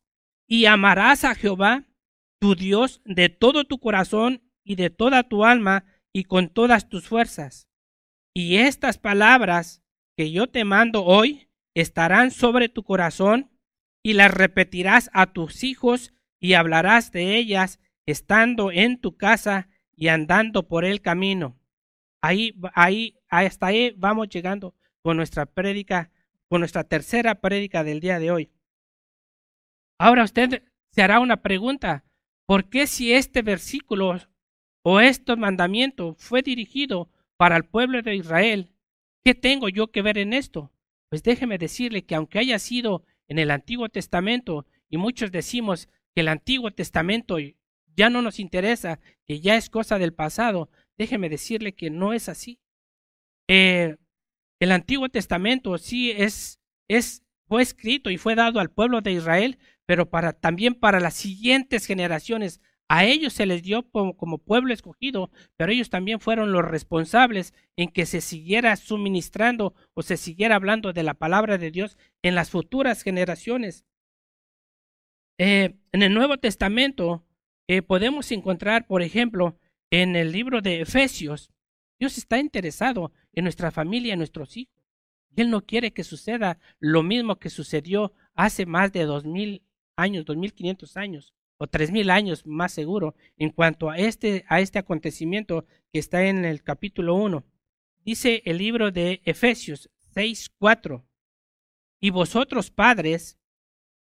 y 0.47 0.65
amarás 0.65 1.23
a 1.25 1.35
Jehová, 1.35 1.85
tu 2.39 2.55
Dios, 2.55 3.01
de 3.05 3.29
todo 3.29 3.65
tu 3.65 3.79
corazón 3.79 4.41
y 4.63 4.75
de 4.75 4.89
toda 4.89 5.23
tu 5.23 5.43
alma 5.43 5.85
y 6.17 6.23
con 6.23 6.49
todas 6.49 6.89
tus 6.89 7.07
fuerzas. 7.07 7.69
Y 8.33 8.57
estas 8.57 8.97
palabras 8.97 9.83
que 10.15 10.31
yo 10.31 10.47
te 10.47 10.65
mando 10.65 11.05
hoy 11.05 11.51
estarán 11.75 12.31
sobre 12.31 12.69
tu 12.69 12.81
corazón 12.81 13.51
y 14.01 14.13
las 14.13 14.33
repetirás 14.33 15.11
a 15.13 15.31
tus 15.31 15.63
hijos 15.63 16.15
y 16.39 16.53
hablarás 16.53 17.11
de 17.11 17.35
ellas 17.35 17.79
estando 18.07 18.71
en 18.71 18.99
tu 18.99 19.15
casa 19.15 19.69
y 19.95 20.07
andando 20.07 20.67
por 20.67 20.85
el 20.85 21.01
camino. 21.01 21.59
Ahí, 22.19 22.59
ahí, 22.73 23.19
hasta 23.29 23.67
ahí 23.67 23.93
vamos 23.95 24.27
llegando 24.29 24.73
con 25.03 25.17
nuestra 25.17 25.45
prédica 25.45 26.09
con 26.47 26.61
nuestra 26.61 26.83
tercera 26.83 27.41
prédica 27.41 27.83
del 27.83 27.99
día 27.99 28.17
de 28.17 28.31
hoy. 28.31 28.51
Ahora 29.99 30.23
usted 30.23 30.63
se 30.89 31.03
hará 31.03 31.19
una 31.19 31.43
pregunta, 31.43 32.05
¿por 32.47 32.69
qué 32.69 32.87
si 32.87 33.13
este 33.13 33.43
versículo 33.43 34.17
o 34.89 35.01
este 35.01 35.35
mandamiento 35.35 36.15
fue 36.17 36.41
dirigido 36.41 37.09
para 37.35 37.57
el 37.57 37.65
pueblo 37.65 38.01
de 38.01 38.15
Israel, 38.15 38.71
qué 39.21 39.35
tengo 39.35 39.67
yo 39.67 39.91
que 39.91 40.01
ver 40.01 40.17
en 40.17 40.31
esto? 40.31 40.71
Pues 41.09 41.23
déjeme 41.23 41.57
decirle 41.57 42.05
que 42.05 42.15
aunque 42.15 42.39
haya 42.39 42.57
sido 42.57 43.03
en 43.27 43.37
el 43.37 43.51
Antiguo 43.51 43.89
Testamento, 43.89 44.65
y 44.89 44.95
muchos 44.95 45.29
decimos 45.29 45.89
que 46.15 46.21
el 46.21 46.29
Antiguo 46.29 46.71
Testamento 46.71 47.35
ya 47.97 48.09
no 48.09 48.21
nos 48.21 48.39
interesa, 48.39 49.01
que 49.25 49.41
ya 49.41 49.57
es 49.57 49.69
cosa 49.69 49.99
del 49.99 50.13
pasado, 50.13 50.69
déjeme 50.97 51.27
decirle 51.27 51.75
que 51.75 51.89
no 51.89 52.13
es 52.13 52.29
así. 52.29 52.61
Eh, 53.49 53.97
el 54.61 54.71
Antiguo 54.71 55.09
Testamento 55.09 55.77
sí 55.79 56.11
es, 56.11 56.61
fue 57.45 57.61
escrito 57.61 58.09
y 58.09 58.17
fue 58.17 58.35
dado 58.35 58.61
al 58.61 58.71
pueblo 58.71 59.01
de 59.01 59.11
Israel, 59.11 59.59
pero 59.85 60.07
también 60.39 60.75
para 60.75 61.01
las 61.01 61.15
siguientes 61.15 61.85
generaciones. 61.85 62.61
A 62.89 63.03
ellos 63.03 63.33
se 63.33 63.45
les 63.45 63.63
dio 63.63 63.89
como, 63.89 64.37
pueblo 64.37 64.73
escogido, 64.73 65.29
pero 65.57 65.71
ellos 65.71 65.89
también 65.89 66.21
fueron 66.21 66.53
los 66.53 66.63
responsables 66.63 67.53
en 67.75 67.89
que 67.89 68.05
se 68.05 68.21
siguiera 68.21 68.75
suministrando 68.77 69.75
o 69.93 70.03
se 70.03 70.15
siguiera 70.15 70.55
hablando 70.55 70.93
de 70.93 71.03
la 71.03 71.13
palabra 71.13 71.57
de 71.57 71.69
Dios 71.69 71.97
en 72.21 72.35
las 72.35 72.49
futuras 72.49 73.03
generaciones. 73.03 73.85
Eh, 75.37 75.75
en 75.91 76.01
el 76.01 76.13
Nuevo 76.13 76.37
Testamento 76.37 77.25
eh, 77.67 77.81
podemos 77.81 78.31
encontrar, 78.31 78.87
por 78.87 79.01
ejemplo, 79.01 79.59
en 79.91 80.15
el 80.15 80.31
libro 80.31 80.61
de 80.61 80.81
Efesios, 80.81 81.51
Dios 81.99 82.17
está 82.17 82.39
interesado 82.39 83.11
en 83.33 83.43
nuestra 83.43 83.71
familia, 83.71 84.13
en 84.13 84.19
nuestros 84.19 84.55
hijos. 84.55 84.73
Él 85.35 85.49
no 85.49 85.65
quiere 85.65 85.91
que 85.91 86.03
suceda 86.03 86.59
lo 86.79 87.03
mismo 87.03 87.37
que 87.37 87.49
sucedió 87.49 88.13
hace 88.33 88.65
más 88.65 88.93
de 88.93 89.03
dos 89.03 89.25
mil 89.25 89.63
años, 89.95 90.25
dos 90.25 90.37
mil 90.37 90.53
quinientos 90.53 90.95
años 90.95 91.33
o 91.57 91.67
tres 91.67 91.91
mil 91.91 92.09
años 92.09 92.45
más 92.45 92.71
seguro 92.71 93.15
en 93.37 93.49
cuanto 93.49 93.89
a 93.89 93.97
este, 93.97 94.45
a 94.47 94.59
este 94.61 94.79
acontecimiento 94.79 95.65
que 95.91 95.99
está 95.99 96.25
en 96.25 96.45
el 96.45 96.63
capítulo 96.63 97.15
1. 97.15 97.43
Dice 98.03 98.41
el 98.45 98.57
libro 98.57 98.91
de 98.91 99.21
Efesios 99.25 99.89
6, 100.13 100.49
4. 100.57 101.05
Y 101.99 102.09
vosotros 102.11 102.71
padres, 102.71 103.39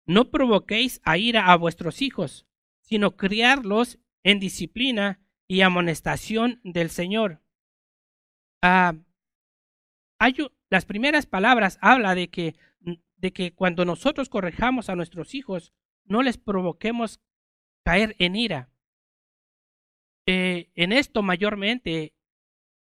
no 0.05 0.29
provoquéis 0.29 1.01
a 1.03 1.17
ira 1.17 1.51
a 1.51 1.55
vuestros 1.55 2.01
hijos, 2.01 2.45
sino 2.81 3.15
criarlos 3.15 3.99
en 4.23 4.39
disciplina 4.39 5.19
y 5.47 5.61
amonestación 5.61 6.59
del 6.63 6.89
Señor. 6.89 7.41
Ah, 8.61 8.95
las 10.69 10.85
primeras 10.85 11.25
palabras 11.25 11.77
habla 11.81 12.15
de 12.15 12.29
que, 12.29 12.55
de 13.17 13.31
que 13.31 13.53
cuando 13.53 13.85
nosotros 13.85 14.29
correjamos 14.29 14.89
a 14.89 14.95
nuestros 14.95 15.35
hijos, 15.35 15.73
no 16.05 16.21
les 16.21 16.37
provoquemos 16.37 17.19
caer 17.85 18.15
en 18.17 18.35
ira. 18.35 18.69
Eh, 20.25 20.71
en 20.73 20.91
esto 20.91 21.21
mayormente 21.21 22.13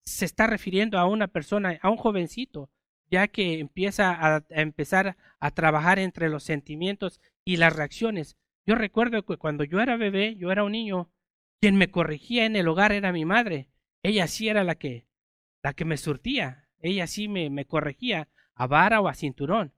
se 0.04 0.24
está 0.24 0.46
refiriendo 0.46 0.98
a 0.98 1.06
una 1.06 1.28
persona, 1.28 1.78
a 1.82 1.90
un 1.90 1.98
jovencito, 1.98 2.70
ya 3.10 3.28
que 3.28 3.60
empieza 3.60 4.16
a, 4.18 4.44
empezar 4.48 5.18
a 5.38 5.50
trabajar 5.50 5.98
entre 5.98 6.30
los 6.30 6.42
sentimientos 6.42 7.20
y 7.44 7.58
las 7.58 7.76
reacciones. 7.76 8.38
Yo 8.66 8.74
recuerdo 8.74 9.24
que 9.24 9.36
cuando 9.36 9.64
yo 9.64 9.80
era 9.80 9.96
bebé, 9.98 10.36
yo 10.36 10.50
era 10.50 10.64
un 10.64 10.72
niño, 10.72 11.10
quien 11.60 11.76
me 11.76 11.90
corregía 11.90 12.46
en 12.46 12.56
el 12.56 12.66
hogar 12.66 12.92
era 12.92 13.12
mi 13.12 13.26
madre. 13.26 13.68
Ella 14.02 14.26
sí 14.26 14.48
era 14.48 14.64
la 14.64 14.76
que 14.76 15.06
la 15.62 15.74
que 15.74 15.84
me 15.84 15.98
surtía. 15.98 16.68
Ella 16.80 17.06
sí 17.06 17.28
me, 17.28 17.50
me 17.50 17.66
corregía 17.66 18.28
a 18.54 18.66
vara 18.66 19.00
o 19.00 19.08
a 19.08 19.14
cinturón, 19.14 19.74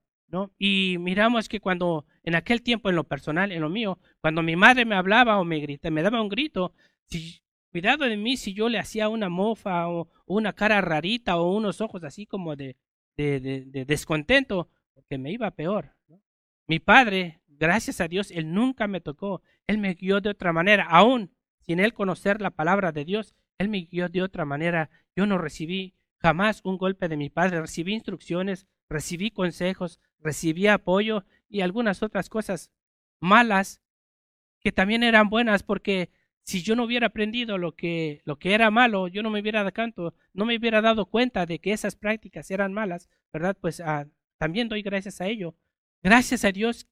Y 0.59 0.97
miramos 0.99 1.49
que 1.49 1.61
cuando, 1.61 2.07
en 2.23 2.35
aquel 2.35 2.63
tiempo, 2.63 2.89
en 2.89 2.97
lo 2.97 3.05
personal, 3.05 3.53
en 3.53 3.61
lo 3.61 3.69
mío, 3.69 3.99
cuando 4.21 4.43
mi 4.43 4.57
madre 4.57 4.85
me 4.85 4.95
hablaba 4.95 5.39
o 5.39 5.45
me 5.45 5.59
grita, 5.59 5.91
me 5.91 6.03
daba 6.03 6.23
un 6.23 6.29
grito, 6.29 6.73
si, 7.07 7.43
cuidado 7.71 8.05
de 8.05 8.17
mí 8.17 8.37
si 8.37 8.55
yo 8.55 8.69
le 8.69 8.79
hacía 8.79 9.09
una 9.09 9.29
mofa 9.29 9.89
o, 9.89 10.09
una 10.27 10.53
cara 10.53 10.81
rarita 10.81 11.37
o 11.39 11.55
unos 11.57 11.81
ojos 11.81 12.05
así 12.05 12.27
como 12.27 12.57
de, 12.57 12.77
descontento, 13.17 14.69
porque 14.95 15.19
me 15.19 15.33
iba 15.33 15.51
peor. 15.51 15.95
Mi 16.67 16.79
padre, 16.79 17.41
gracias 17.49 18.01
a 18.01 18.09
Dios, 18.09 18.31
él 18.31 18.53
nunca 18.53 18.87
me 18.87 19.01
tocó, 19.01 19.43
él 19.67 19.79
me 19.79 19.95
guió 19.95 20.21
de 20.21 20.31
otra 20.31 20.53
manera, 20.53 20.85
aún 20.85 21.33
sin 21.61 21.81
él 21.81 21.93
conocer 21.93 22.41
la 22.41 22.51
palabra 22.51 22.93
de 22.93 23.05
Dios, 23.05 23.35
él 23.61 23.69
me 23.69 23.83
guió 23.83 24.09
de 24.09 24.23
otra 24.23 24.47
manera. 24.47 24.89
Yo 25.15 25.27
no 25.27 25.37
recibí 25.37 25.95
jamás 26.17 26.63
un 26.65 26.79
golpe 26.79 27.09
de 27.09 27.19
mi 27.19 27.29
padre. 27.29 27.61
Recibí 27.61 27.93
instrucciones, 27.93 28.67
recibí 28.91 29.31
consejos, 29.31 30.01
recibí 30.19 30.67
apoyo 30.67 31.25
y 31.49 31.63
algunas 31.63 32.03
otras 32.03 32.29
cosas 32.29 32.71
malas 33.21 33.81
que 34.61 34.73
también 34.73 35.03
eran 35.03 35.31
buenas 35.31 35.63
porque 35.63 36.11
si 36.43 36.63
yo 36.63 36.75
no 36.75 36.85
hubiera 36.85 37.07
aprendido 37.07 37.59
lo 37.59 37.77
que, 37.77 38.23
lo 38.25 38.39
que 38.39 38.55
era 38.55 38.71
malo, 38.71 39.09
yo 39.09 39.23
no 39.23 39.31
me 39.31 39.41
hubiera 39.41 39.63
dado 39.63 40.15
no 40.33 40.45
me 40.45 40.59
hubiera 40.59 40.83
dado 40.83 41.07
cuenta 41.07 41.47
de 41.47 41.61
que 41.61 41.73
esas 41.73 41.97
prácticas 41.97 42.51
eran 42.51 42.73
malas, 42.73 43.09
¿verdad? 43.33 43.57
Pues 43.59 43.81
ah, 43.81 44.09
también 44.39 44.69
doy 44.69 44.83
gracias 44.83 45.21
a 45.21 45.29
ello. 45.29 45.55
Gracias 46.03 46.45
a 46.45 46.53
Dios 46.53 46.89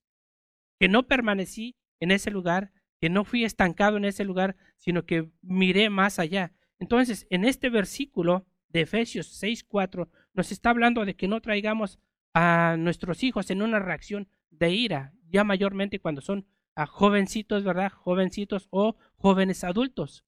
que 0.79 0.89
no 0.89 1.07
permanecí 1.07 1.77
en 1.99 2.11
ese 2.11 2.31
lugar, 2.31 2.73
que 3.01 3.09
no 3.09 3.25
fui 3.25 3.45
estancado 3.45 3.97
en 3.97 4.05
ese 4.05 4.25
lugar, 4.25 4.57
sino 4.77 5.05
que 5.05 5.31
miré 5.43 5.91
más 5.91 6.19
allá. 6.19 6.53
Entonces, 6.79 7.27
en 7.31 7.45
este 7.45 7.71
versículo 7.71 8.47
de 8.69 8.83
Efesios 8.83 9.43
6:4 9.43 10.09
nos 10.39 10.53
está 10.53 10.71
hablando 10.71 11.05
de 11.05 11.17
que 11.17 11.27
no 11.27 11.41
traigamos 11.41 11.99
a 12.33 12.77
nuestros 12.79 13.25
hijos 13.25 13.51
en 13.51 13.61
una 13.61 13.81
reacción 13.81 14.29
de 14.51 14.71
ira, 14.71 15.13
ya 15.29 15.43
mayormente 15.43 15.99
cuando 15.99 16.21
son 16.21 16.47
a 16.77 16.87
jovencitos, 16.87 17.65
¿verdad? 17.65 17.91
Jovencitos 17.91 18.69
o 18.71 18.97
jóvenes 19.17 19.65
adultos. 19.65 20.25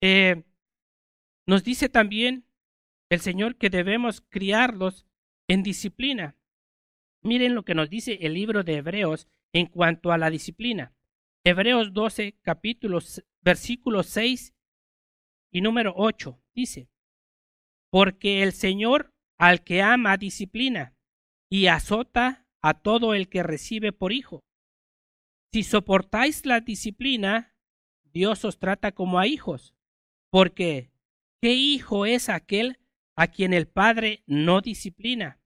Eh, 0.00 0.42
nos 1.46 1.62
dice 1.62 1.88
también 1.88 2.44
el 3.08 3.20
Señor 3.20 3.54
que 3.54 3.70
debemos 3.70 4.20
criarlos 4.20 5.06
en 5.46 5.62
disciplina. 5.62 6.34
Miren 7.22 7.54
lo 7.54 7.64
que 7.64 7.76
nos 7.76 7.88
dice 7.88 8.18
el 8.22 8.34
libro 8.34 8.64
de 8.64 8.78
Hebreos 8.78 9.28
en 9.52 9.66
cuanto 9.66 10.10
a 10.10 10.18
la 10.18 10.28
disciplina. 10.28 10.92
Hebreos 11.44 11.92
12, 11.92 12.36
capítulos, 12.42 13.24
versículos 13.42 14.08
6 14.08 14.54
y 15.52 15.60
número 15.60 15.94
8 15.96 16.36
dice, 16.52 16.88
porque 17.90 18.42
el 18.42 18.52
Señor 18.52 19.11
al 19.38 19.64
que 19.64 19.82
ama 19.82 20.16
disciplina 20.16 20.94
y 21.50 21.66
azota 21.66 22.46
a 22.62 22.74
todo 22.74 23.14
el 23.14 23.28
que 23.28 23.42
recibe 23.42 23.92
por 23.92 24.12
hijo. 24.12 24.44
Si 25.52 25.64
soportáis 25.64 26.46
la 26.46 26.60
disciplina, 26.60 27.54
Dios 28.04 28.44
os 28.44 28.58
trata 28.58 28.92
como 28.92 29.18
a 29.18 29.26
hijos, 29.26 29.74
porque 30.30 30.92
¿qué 31.40 31.54
hijo 31.54 32.06
es 32.06 32.28
aquel 32.28 32.78
a 33.16 33.26
quien 33.26 33.52
el 33.52 33.66
Padre 33.66 34.22
no 34.26 34.60
disciplina? 34.60 35.40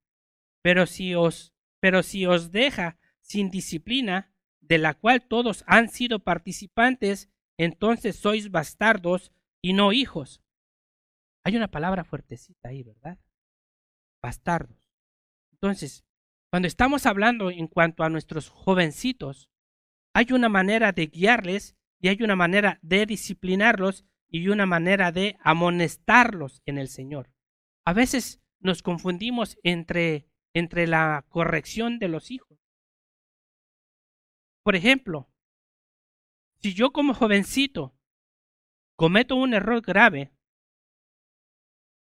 Pero 0.63 0.87
si 0.87 1.15
os, 1.15 1.55
pero 1.81 2.03
si 2.03 2.27
os 2.27 2.53
deja 2.53 2.99
sin 3.21 3.51
disciplina, 3.51 4.33
de 4.61 4.79
la 4.79 4.95
cual 4.95 5.23
todos 5.23 5.65
han 5.67 5.89
sido 5.89 6.21
participantes, 6.21 7.31
entonces 7.57 8.17
sois 8.17 8.51
bastardos 8.51 9.33
y 9.63 9.73
no 9.73 9.93
hijos. 9.93 10.43
Hay 11.45 11.57
una 11.57 11.69
palabra 11.69 12.05
fuertecita 12.05 12.69
ahí, 12.69 12.83
¿verdad? 12.83 13.19
Bastardos. 14.27 14.77
Entonces, 15.53 16.05
cuando 16.51 16.67
estamos 16.67 17.07
hablando 17.07 17.49
en 17.53 17.69
cuanto 17.69 18.03
a 18.03 18.09
nuestros 18.09 18.49
jovencitos, 18.49 19.49
hay 20.15 20.33
una 20.33 20.49
manera 20.49 20.91
de 20.91 21.07
guiarles 21.07 21.77
y 22.01 22.09
hay 22.09 22.21
una 22.25 22.35
manera 22.35 22.81
de 22.83 23.07
disciplinarlos 23.07 24.05
y 24.29 24.49
una 24.49 24.67
manera 24.67 25.13
de 25.13 25.39
amonestarlos 25.45 26.61
en 26.67 26.79
el 26.79 26.89
Señor. 26.89 27.31
A 27.85 27.93
veces 27.93 28.43
nos 28.59 28.83
confundimos 28.83 29.59
entre, 29.63 30.27
entre 30.55 30.89
la 30.89 31.25
corrección 31.29 32.01
de 32.01 32.09
los 32.09 32.33
hijos. 32.33 32.59
Por 34.65 34.75
ejemplo, 34.75 35.31
si 36.57 36.75
yo 36.75 36.93
como 36.93 37.15
jovencito 37.15 37.95
cometo 38.97 39.37
un 39.37 39.55
error 39.55 39.83
grave 39.83 40.33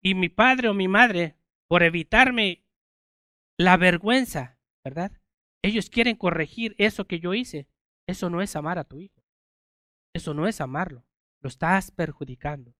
y 0.01 0.15
mi 0.15 0.29
padre 0.29 0.69
o 0.69 0.73
mi 0.73 0.87
madre, 0.87 1.36
por 1.67 1.83
evitarme 1.83 2.65
la 3.57 3.77
vergüenza, 3.77 4.59
¿verdad? 4.83 5.11
Ellos 5.63 5.89
quieren 5.89 6.15
corregir 6.15 6.75
eso 6.77 7.05
que 7.05 7.19
yo 7.19 7.33
hice. 7.33 7.67
Eso 8.07 8.29
no 8.29 8.41
es 8.41 8.55
amar 8.55 8.77
a 8.77 8.85
tu 8.85 9.01
hijo. 9.01 9.23
Eso 10.13 10.33
no 10.33 10.47
es 10.47 10.61
amarlo. 10.61 11.05
Lo 11.41 11.49
estás 11.49 11.91
perjudicando. 11.91 12.73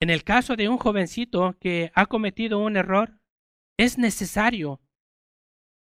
En 0.00 0.10
el 0.10 0.24
caso 0.24 0.56
de 0.56 0.68
un 0.68 0.78
jovencito 0.78 1.56
que 1.60 1.90
ha 1.94 2.06
cometido 2.06 2.58
un 2.58 2.76
error, 2.76 3.20
es 3.76 3.98
necesario 3.98 4.80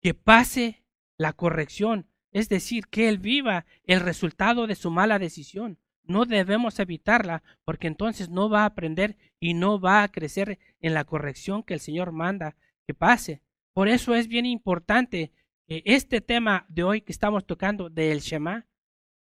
que 0.00 0.14
pase 0.14 0.84
la 1.18 1.32
corrección, 1.32 2.08
es 2.32 2.48
decir, 2.48 2.86
que 2.88 3.08
él 3.08 3.18
viva 3.18 3.66
el 3.84 4.00
resultado 4.00 4.66
de 4.66 4.76
su 4.76 4.90
mala 4.90 5.18
decisión. 5.18 5.78
No 6.08 6.24
debemos 6.24 6.78
evitarla 6.80 7.42
porque 7.64 7.86
entonces 7.86 8.30
no 8.30 8.48
va 8.48 8.62
a 8.62 8.66
aprender 8.66 9.16
y 9.38 9.54
no 9.54 9.78
va 9.78 10.02
a 10.02 10.08
crecer 10.08 10.58
en 10.80 10.94
la 10.94 11.04
corrección 11.04 11.62
que 11.62 11.74
el 11.74 11.80
Señor 11.80 12.12
manda 12.12 12.56
que 12.86 12.94
pase. 12.94 13.42
Por 13.74 13.88
eso 13.88 14.14
es 14.14 14.26
bien 14.26 14.46
importante 14.46 15.32
este 15.68 16.22
tema 16.22 16.64
de 16.68 16.82
hoy 16.82 17.02
que 17.02 17.12
estamos 17.12 17.46
tocando 17.46 17.90
del 17.90 18.20
Shema, 18.20 18.66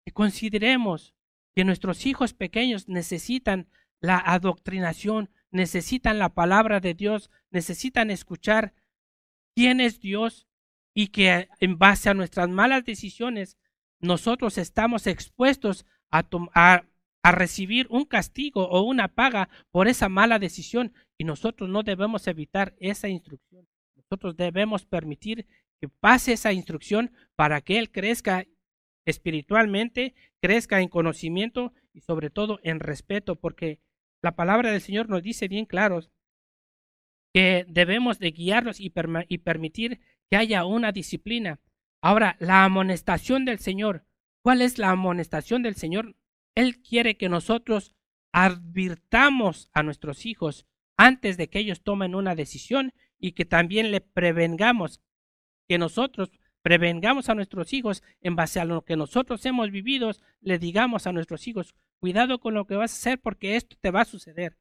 que 0.04 0.12
consideremos 0.12 1.14
que 1.54 1.64
nuestros 1.64 2.06
hijos 2.06 2.34
pequeños 2.34 2.88
necesitan 2.88 3.68
la 4.00 4.18
adoctrinación, 4.18 5.30
necesitan 5.50 6.20
la 6.20 6.34
palabra 6.34 6.78
de 6.78 6.94
Dios, 6.94 7.30
necesitan 7.50 8.10
escuchar 8.10 8.74
quién 9.56 9.80
es 9.80 10.00
Dios 10.00 10.46
y 10.94 11.08
que 11.08 11.48
en 11.58 11.78
base 11.78 12.10
a 12.10 12.14
nuestras 12.14 12.48
malas 12.48 12.84
decisiones 12.84 13.58
nosotros 13.98 14.56
estamos 14.58 15.08
expuestos 15.08 15.84
a, 16.10 16.26
a, 16.54 16.84
a 17.22 17.32
recibir 17.32 17.86
un 17.90 18.04
castigo 18.04 18.68
o 18.68 18.82
una 18.82 19.08
paga 19.08 19.48
por 19.70 19.88
esa 19.88 20.08
mala 20.08 20.38
decisión 20.38 20.92
y 21.18 21.24
nosotros 21.24 21.68
no 21.68 21.82
debemos 21.82 22.26
evitar 22.26 22.74
esa 22.78 23.08
instrucción. 23.08 23.66
Nosotros 23.96 24.36
debemos 24.36 24.84
permitir 24.84 25.46
que 25.80 25.88
pase 25.88 26.32
esa 26.32 26.52
instrucción 26.52 27.10
para 27.34 27.60
que 27.60 27.78
Él 27.78 27.90
crezca 27.90 28.46
espiritualmente, 29.04 30.14
crezca 30.40 30.80
en 30.80 30.88
conocimiento 30.88 31.72
y 31.92 32.00
sobre 32.00 32.30
todo 32.30 32.60
en 32.62 32.80
respeto, 32.80 33.36
porque 33.36 33.80
la 34.22 34.36
palabra 34.36 34.70
del 34.70 34.80
Señor 34.80 35.08
nos 35.08 35.22
dice 35.22 35.48
bien 35.48 35.66
claros 35.66 36.10
que 37.32 37.66
debemos 37.68 38.18
de 38.18 38.30
guiarlos 38.30 38.80
y, 38.80 38.92
y 39.28 39.38
permitir 39.38 40.00
que 40.30 40.36
haya 40.36 40.64
una 40.64 40.92
disciplina. 40.92 41.60
Ahora, 42.02 42.36
la 42.40 42.64
amonestación 42.64 43.44
del 43.44 43.58
Señor. 43.58 44.04
¿Cuál 44.46 44.62
es 44.62 44.78
la 44.78 44.90
amonestación 44.90 45.64
del 45.64 45.74
Señor? 45.74 46.14
Él 46.54 46.80
quiere 46.80 47.16
que 47.16 47.28
nosotros 47.28 47.96
advirtamos 48.30 49.68
a 49.72 49.82
nuestros 49.82 50.24
hijos 50.24 50.68
antes 50.96 51.36
de 51.36 51.48
que 51.50 51.58
ellos 51.58 51.82
tomen 51.82 52.14
una 52.14 52.36
decisión 52.36 52.92
y 53.18 53.32
que 53.32 53.44
también 53.44 53.90
le 53.90 54.00
prevengamos 54.00 55.00
que 55.66 55.78
nosotros 55.78 56.30
prevengamos 56.62 57.28
a 57.28 57.34
nuestros 57.34 57.72
hijos 57.72 58.04
en 58.20 58.36
base 58.36 58.60
a 58.60 58.64
lo 58.64 58.84
que 58.84 58.94
nosotros 58.94 59.44
hemos 59.46 59.72
vivido, 59.72 60.12
le 60.40 60.60
digamos 60.60 61.08
a 61.08 61.12
nuestros 61.12 61.48
hijos, 61.48 61.74
cuidado 61.98 62.38
con 62.38 62.54
lo 62.54 62.68
que 62.68 62.76
vas 62.76 62.92
a 62.92 62.98
hacer 62.98 63.20
porque 63.20 63.56
esto 63.56 63.76
te 63.80 63.90
va 63.90 64.02
a 64.02 64.04
suceder. 64.04 64.56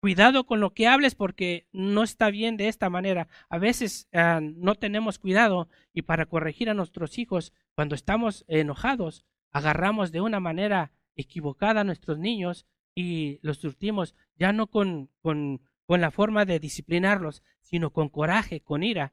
Cuidado 0.00 0.46
con 0.46 0.60
lo 0.60 0.72
que 0.72 0.86
hables 0.86 1.14
porque 1.14 1.68
no 1.72 2.02
está 2.02 2.30
bien 2.30 2.56
de 2.56 2.68
esta 2.68 2.88
manera. 2.88 3.28
A 3.50 3.58
veces 3.58 4.08
ah, 4.14 4.40
no 4.40 4.74
tenemos 4.74 5.18
cuidado 5.18 5.68
y 5.92 6.02
para 6.02 6.24
corregir 6.24 6.70
a 6.70 6.74
nuestros 6.74 7.18
hijos 7.18 7.52
cuando 7.74 7.94
estamos 7.94 8.46
enojados, 8.48 9.26
agarramos 9.50 10.10
de 10.10 10.22
una 10.22 10.40
manera 10.40 10.90
equivocada 11.16 11.82
a 11.82 11.84
nuestros 11.84 12.18
niños 12.18 12.64
y 12.94 13.40
los 13.42 13.58
surtimos 13.58 14.14
ya 14.36 14.54
no 14.54 14.68
con, 14.68 15.10
con, 15.20 15.60
con 15.84 16.00
la 16.00 16.10
forma 16.10 16.46
de 16.46 16.60
disciplinarlos, 16.60 17.42
sino 17.60 17.90
con 17.90 18.08
coraje, 18.08 18.62
con 18.62 18.82
ira. 18.82 19.12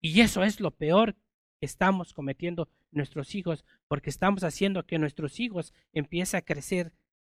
Y 0.00 0.20
eso 0.20 0.44
es 0.44 0.60
lo 0.60 0.70
peor 0.70 1.16
que 1.58 1.66
estamos 1.66 2.12
cometiendo 2.12 2.68
nuestros 2.92 3.34
hijos, 3.34 3.64
porque 3.88 4.10
estamos 4.10 4.44
haciendo 4.44 4.86
que 4.86 4.98
nuestros 4.98 5.40
hijos 5.40 5.72
empiece 5.92 6.36
a 6.36 6.42
crecer 6.42 6.92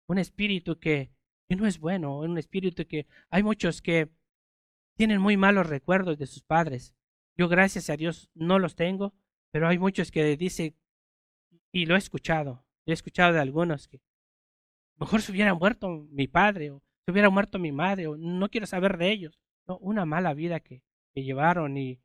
un 0.07 0.19
espíritu 0.19 0.79
que, 0.79 1.11
que 1.49 1.57
no 1.57 1.67
es 1.67 1.79
bueno, 1.79 2.19
un 2.19 2.39
espíritu 2.39 2.87
que 2.87 3.07
hay 3.31 3.43
muchos 3.43 3.83
que 3.83 4.09
tienen 4.97 5.21
muy 5.21 5.37
malos 5.37 5.69
recuerdos 5.69 6.19
de 6.19 6.27
sus 6.27 6.43
padres. 6.43 6.95
Yo 7.37 7.49
gracias 7.49 7.91
a 7.91 7.97
Dios 7.97 8.31
no 8.35 8.59
los 8.59 8.75
tengo, 8.75 9.15
pero 9.51 9.69
hay 9.69 9.79
muchos 9.79 10.11
que 10.11 10.37
dicen, 10.37 10.75
y 11.73 11.87
lo 11.87 11.95
he 11.95 11.99
escuchado, 11.99 12.65
he 12.87 12.93
escuchado 12.93 13.35
de 13.35 13.41
algunos 13.41 13.89
que 13.89 14.01
mejor 14.99 15.23
se 15.23 15.33
hubiera 15.33 15.55
muerto 15.55 16.07
mi 16.11 16.27
padre 16.27 16.71
o 16.71 16.83
se 17.05 17.13
hubiera 17.13 17.31
muerto 17.31 17.59
mi 17.59 17.73
madre 17.73 18.07
o 18.07 18.17
no 18.17 18.49
quiero 18.49 18.67
saber 18.67 18.97
de 18.97 19.11
ellos. 19.13 19.39
Una 19.81 20.07
mala 20.07 20.33
vida 20.33 20.61
que, 20.61 20.83
que 21.13 21.25
llevaron 21.25 21.77
y 21.77 22.01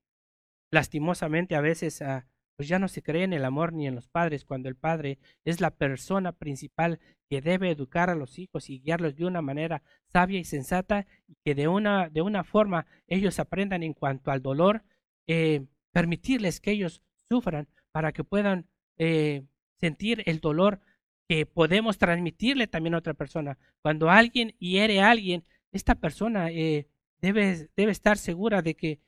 lastimosamente 0.72 1.56
a 1.56 1.62
veces 1.62 2.02
ah, 2.02 2.28
pues 2.62 2.70
ya 2.70 2.78
no 2.78 2.88
se 2.88 3.02
cree 3.02 3.24
en 3.24 3.34
el 3.34 3.44
amor 3.44 3.74
ni 3.74 3.88
en 3.88 3.96
los 3.96 4.08
padres 4.08 4.46
cuando 4.46 4.70
el 4.70 4.76
padre 4.76 5.18
es 5.46 5.62
la 5.62 5.72
persona 5.72 6.32
principal 6.32 7.00
que 7.28 7.42
debe 7.42 7.72
educar 7.72 8.12
a 8.12 8.16
los 8.16 8.38
hijos 8.38 8.70
y 8.70 8.80
guiarlos 8.82 9.16
de 9.16 9.26
una 9.26 9.42
manera 9.42 9.82
sabia 10.14 10.38
y 10.38 10.44
sensata 10.44 11.08
y 11.28 11.38
que 11.44 11.56
de 11.56 11.68
una, 11.68 12.10
de 12.10 12.22
una 12.22 12.44
forma 12.44 12.86
ellos 13.08 13.40
aprendan 13.40 13.82
en 13.82 13.96
cuanto 13.96 14.30
al 14.30 14.44
dolor, 14.44 14.84
eh, 15.26 15.66
permitirles 15.92 16.60
que 16.60 16.70
ellos 16.70 17.02
sufran 17.28 17.68
para 17.92 18.12
que 18.12 18.24
puedan 18.24 18.68
eh, 19.00 19.42
sentir 19.80 20.22
el 20.28 20.40
dolor 20.40 20.82
que 21.28 21.48
podemos 21.48 21.98
transmitirle 21.98 22.68
también 22.68 22.94
a 22.94 23.00
otra 23.00 23.16
persona. 23.16 23.58
Cuando 23.82 24.12
alguien 24.12 24.54
hiere 24.60 25.02
a 25.02 25.10
alguien, 25.10 25.46
esta 25.72 25.96
persona 25.96 26.52
eh, 26.52 26.88
debe, 27.22 27.72
debe 27.76 27.92
estar 27.92 28.20
segura 28.20 28.62
de 28.62 28.76
que 28.76 29.00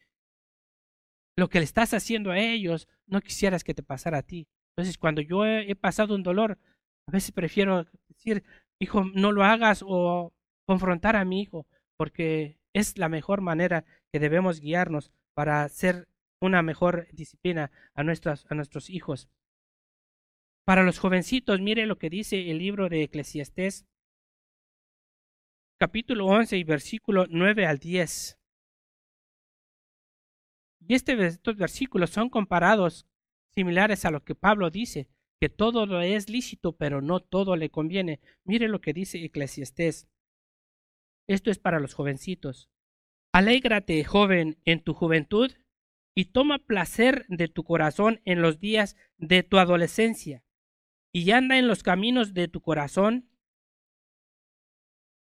lo 1.38 1.50
que 1.50 1.60
le 1.60 1.65
estás 1.65 1.93
haciendo 1.93 2.32
a 2.32 2.39
ellos, 2.39 2.88
no 3.08 3.22
quisieras 3.22 3.63
que 3.63 3.74
te 3.74 3.84
pasara 3.84 4.19
a 4.19 4.24
ti. 4.24 4.48
Entonces, 4.76 4.98
cuando 4.98 5.22
yo 5.22 5.46
he, 5.46 5.76
pasado 5.76 6.15
un 6.15 6.24
dolor, 6.24 6.58
a 7.08 7.12
veces 7.12 7.32
prefiero 7.32 7.86
decir, 8.08 8.43
hijo, 8.80 9.04
no 9.13 9.32
lo 9.32 9.43
hagas 9.43 9.84
o 9.86 10.34
confrontar 10.65 11.15
a 11.15 11.26
mi 11.26 11.41
hijo, 11.41 11.67
porque 11.98 12.58
es 12.74 12.98
la 12.98 13.10
mejor 13.10 13.41
manera 13.41 13.86
que 14.12 14.19
debemos 14.19 14.60
guiarnos 14.60 15.12
para 15.36 15.63
hacer 15.63 16.08
una 16.41 16.62
mejor 16.62 17.08
disciplina 17.12 17.72
a, 17.93 18.04
nuestros 18.04 18.46
a 18.50 18.56
nuestros 18.56 18.89
hijos. 18.89 19.30
Para 20.65 20.84
los 20.84 20.98
jovencitos, 21.00 21.60
mire 21.62 21.86
lo 21.86 21.98
que 21.98 22.10
dice 22.10 22.50
el 22.50 22.58
libro 22.58 22.89
de 22.89 23.04
Eclesiastés, 23.04 23.86
capítulo 25.80 26.26
11 26.28 26.58
y 26.58 26.63
versículo 26.63 27.26
9 27.30 27.65
al 27.65 27.78
10. 27.78 28.39
Y 30.88 30.96
este, 30.96 31.13
estos 31.26 31.56
versículos 31.56 32.10
son 32.10 32.30
comparados 32.30 33.08
similares 33.54 34.06
a 34.06 34.12
lo 34.12 34.24
que 34.24 34.36
Pablo 34.36 34.69
dice, 34.69 35.08
que 35.39 35.50
todo 35.50 35.86
lo 35.86 36.02
es 36.02 36.30
lícito, 36.30 36.76
pero 36.76 37.02
no 37.02 37.19
todo 37.19 37.56
le 37.56 37.69
conviene. 37.69 38.19
Mire 38.43 38.67
lo 38.67 38.82
que 38.82 38.93
dice 38.93 39.24
Eclesiastés. 39.24 40.08
Esto 41.28 41.52
es 41.52 41.60
para 41.60 41.80
los 41.80 41.93
jovencitos. 41.93 42.69
Alégrate, 43.34 44.04
joven, 44.04 44.60
en 44.65 44.82
tu 44.82 44.93
juventud, 44.93 45.52
y 46.15 46.26
toma 46.26 46.60
placer 46.60 47.26
de 47.28 47.48
tu 47.48 47.63
corazón 47.63 48.22
en 48.26 48.41
los 48.41 48.60
días 48.60 48.96
de 49.17 49.41
tu 49.41 49.58
adolescencia, 49.58 50.43
y 51.12 51.32
anda 51.32 51.58
en 51.58 51.67
los 51.67 51.82
caminos 51.82 52.34
de 52.34 52.48
tu 52.48 52.62
corazón, 52.62 53.30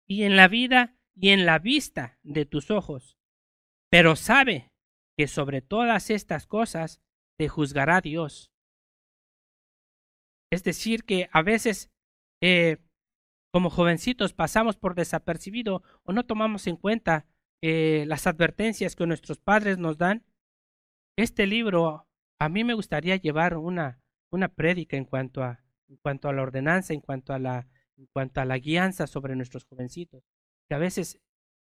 y 0.08 0.24
en 0.24 0.36
la 0.36 0.48
vida 0.48 0.96
y 1.16 1.30
en 1.30 1.46
la 1.46 1.60
vista 1.60 2.18
de 2.24 2.46
tus 2.46 2.72
ojos. 2.72 3.18
Pero 3.90 4.16
sabe 4.16 4.69
que 5.20 5.28
sobre 5.28 5.62
todas 5.62 6.12
estas 6.12 6.48
cosas 6.48 7.02
te 7.38 7.50
juzgará 7.50 8.00
Dios. 8.00 8.54
Es 10.50 10.64
decir, 10.64 11.04
que 11.04 11.28
a 11.34 11.42
veces 11.42 11.92
eh, 12.42 12.78
como 13.52 13.70
jovencitos 13.70 14.32
pasamos 14.32 14.78
por 14.78 14.96
desapercibido 14.96 15.84
o 16.04 16.14
no 16.14 16.26
tomamos 16.26 16.68
en 16.68 16.78
cuenta 16.78 17.26
eh, 17.62 18.06
las 18.08 18.28
advertencias 18.28 18.96
que 18.96 19.06
nuestros 19.08 19.42
padres 19.42 19.78
nos 19.78 19.98
dan. 19.98 20.24
Este 21.18 21.48
libro, 21.48 22.08
a 22.40 22.48
mí 22.48 22.64
me 22.64 22.74
gustaría 22.74 23.18
llevar 23.18 23.58
una, 23.58 24.00
una 24.32 24.48
prédica 24.48 24.96
en 24.96 25.04
cuanto, 25.04 25.44
a, 25.44 25.62
en 25.90 25.98
cuanto 25.98 26.30
a 26.30 26.34
la 26.34 26.44
ordenanza, 26.44 26.94
en 26.94 27.02
cuanto 27.02 27.34
a 27.34 27.40
la, 27.40 27.68
en 27.98 28.06
cuanto 28.14 28.40
a 28.40 28.46
la 28.46 28.58
guianza 28.58 29.06
sobre 29.06 29.36
nuestros 29.36 29.66
jovencitos. 29.66 30.24
Que 30.70 30.76
a 30.76 30.80
veces 30.80 31.20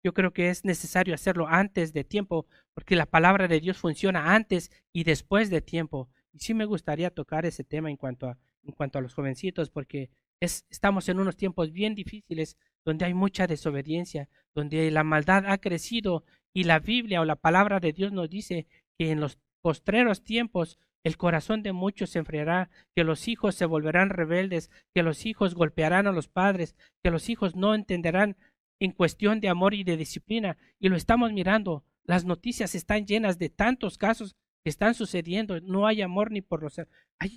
yo 0.07 0.13
creo 0.13 0.31
que 0.31 0.47
es 0.47 0.63
necesario 0.63 1.13
hacerlo 1.13 1.49
antes 1.49 1.91
de 1.91 2.05
tiempo, 2.05 2.45
porque 2.73 2.95
la 2.95 3.05
palabra 3.05 3.49
de 3.49 3.59
Dios 3.59 3.77
funciona 3.77 4.33
antes 4.33 4.71
y 4.93 5.03
después 5.03 5.49
de 5.49 5.59
tiempo. 5.59 6.07
Y 6.31 6.39
sí 6.39 6.53
me 6.53 6.63
gustaría 6.63 7.09
tocar 7.09 7.45
ese 7.45 7.65
tema 7.65 7.89
en 7.89 7.97
cuanto 7.97 8.27
a, 8.27 8.37
en 8.63 8.71
cuanto 8.71 8.97
a 8.97 9.01
los 9.01 9.13
jovencitos, 9.13 9.69
porque 9.69 10.09
es, 10.39 10.65
estamos 10.69 11.09
en 11.09 11.19
unos 11.19 11.35
tiempos 11.35 11.73
bien 11.73 11.93
difíciles 11.93 12.55
donde 12.85 13.03
hay 13.03 13.13
mucha 13.13 13.47
desobediencia, 13.47 14.29
donde 14.55 14.89
la 14.91 15.03
maldad 15.03 15.43
ha 15.45 15.57
crecido 15.57 16.23
y 16.53 16.63
la 16.63 16.79
Biblia 16.79 17.19
o 17.19 17.25
la 17.25 17.35
palabra 17.35 17.81
de 17.81 17.91
Dios 17.91 18.13
nos 18.13 18.29
dice 18.29 18.65
que 18.97 19.11
en 19.11 19.19
los 19.19 19.37
postreros 19.61 20.23
tiempos 20.23 20.79
el 21.03 21.17
corazón 21.17 21.63
de 21.63 21.73
muchos 21.73 22.11
se 22.11 22.19
enfriará, 22.19 22.69
que 22.95 23.03
los 23.03 23.27
hijos 23.27 23.55
se 23.55 23.65
volverán 23.65 24.09
rebeldes, 24.09 24.71
que 24.93 25.03
los 25.03 25.25
hijos 25.25 25.53
golpearán 25.53 26.07
a 26.07 26.13
los 26.13 26.29
padres, 26.29 26.77
que 27.03 27.11
los 27.11 27.27
hijos 27.27 27.57
no 27.57 27.75
entenderán 27.75 28.37
en 28.79 28.91
cuestión 28.91 29.39
de 29.39 29.49
amor 29.49 29.73
y 29.73 29.83
de 29.83 29.97
disciplina. 29.97 30.57
Y 30.79 30.89
lo 30.89 30.95
estamos 30.95 31.33
mirando. 31.33 31.83
Las 32.03 32.25
noticias 32.25 32.75
están 32.75 33.05
llenas 33.05 33.37
de 33.37 33.49
tantos 33.49 33.97
casos 33.97 34.35
que 34.63 34.69
están 34.69 34.93
sucediendo. 34.93 35.59
No 35.61 35.87
hay 35.87 36.01
amor 36.01 36.31
ni 36.31 36.41
por 36.41 36.63
los... 36.63 36.79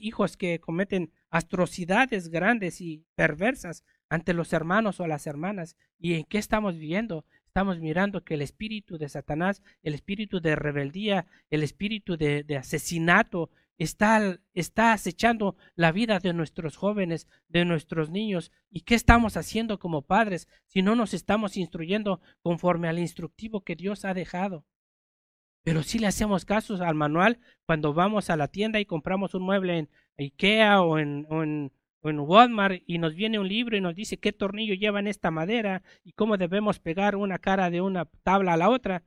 Hijos 0.00 0.37
que 0.37 0.61
cometen 0.61 1.12
atrocidades 1.31 2.29
grandes 2.29 2.81
y 2.81 3.05
perversas 3.14 3.85
ante 4.09 4.35
los 4.35 4.53
hermanos 4.53 5.00
o 5.00 5.07
las 5.07 5.26
hermanas. 5.26 5.76
¿Y 5.98 6.14
en 6.14 6.24
qué 6.24 6.38
estamos 6.38 6.74
viviendo? 6.74 7.24
Estamos 7.46 7.81
mirando 7.81 8.22
que 8.22 8.35
el 8.35 8.42
espíritu 8.42 8.98
de 8.98 9.09
Satanás, 9.09 9.62
el 9.83 9.94
espíritu 9.94 10.40
de 10.40 10.55
rebeldía, 10.55 11.26
el 11.50 11.62
espíritu 11.62 12.16
de 12.16 12.57
asesinato, 12.57 13.50
está, 13.81 14.38
está 14.53 14.93
acechando 14.93 15.57
la 15.75 15.90
vida 15.90 16.19
de 16.19 16.35
nuestros 16.35 16.77
jóvenes, 16.77 17.27
de 17.49 17.64
nuestros 17.64 18.11
niños. 18.11 18.53
¿Y 18.71 18.83
qué 18.83 18.95
estamos 18.95 19.38
haciendo 19.38 19.79
como 19.79 20.03
padres 20.03 20.49
si 20.66 20.83
no 20.83 20.95
nos 20.95 21.14
estamos 21.14 21.57
instruyendo 21.57 22.21
conforme 22.43 22.88
al 22.88 22.99
instructivo 22.99 23.62
que 23.62 23.77
Dios 23.77 24.05
ha 24.05 24.12
dejado? 24.12 24.66
Pero 25.62 25.83
si 25.83 25.99
le 25.99 26.07
hacemos 26.07 26.45
caso 26.45 26.75
al 26.83 26.95
manual 26.95 27.38
cuando 27.64 27.95
vamos 27.95 28.29
a 28.29 28.37
la 28.37 28.49
tienda 28.49 28.81
y 28.81 28.85
compramos 28.85 29.35
un 29.35 29.43
mueble 29.43 29.79
en 29.79 29.88
IKEA 30.19 30.83
o 30.83 30.99
en, 30.99 31.27
o 31.31 31.43
en, 31.43 31.73
o 32.03 32.11
en 32.11 32.21
Walmart 32.21 32.83
y 32.87 32.99
nos 32.99 33.14
viene 33.14 33.38
un 33.38 33.49
libro 33.49 33.79
y 33.79 33.81
nos 33.81 33.95
dice 33.95 34.19
qué 34.19 34.33
tornillo 34.33 34.75
lleva 34.75 35.01
en 35.01 35.07
esta 35.07 35.31
madera 35.31 35.83
y 36.05 36.12
cómo 36.12 36.37
debemos 36.37 36.81
pegar 36.81 37.16
una 37.16 37.38
cara 37.38 37.71
de 37.71 37.81
una 37.81 38.05
tabla 38.23 38.55
a 38.55 38.57
la 38.59 38.69
otra 38.69 39.05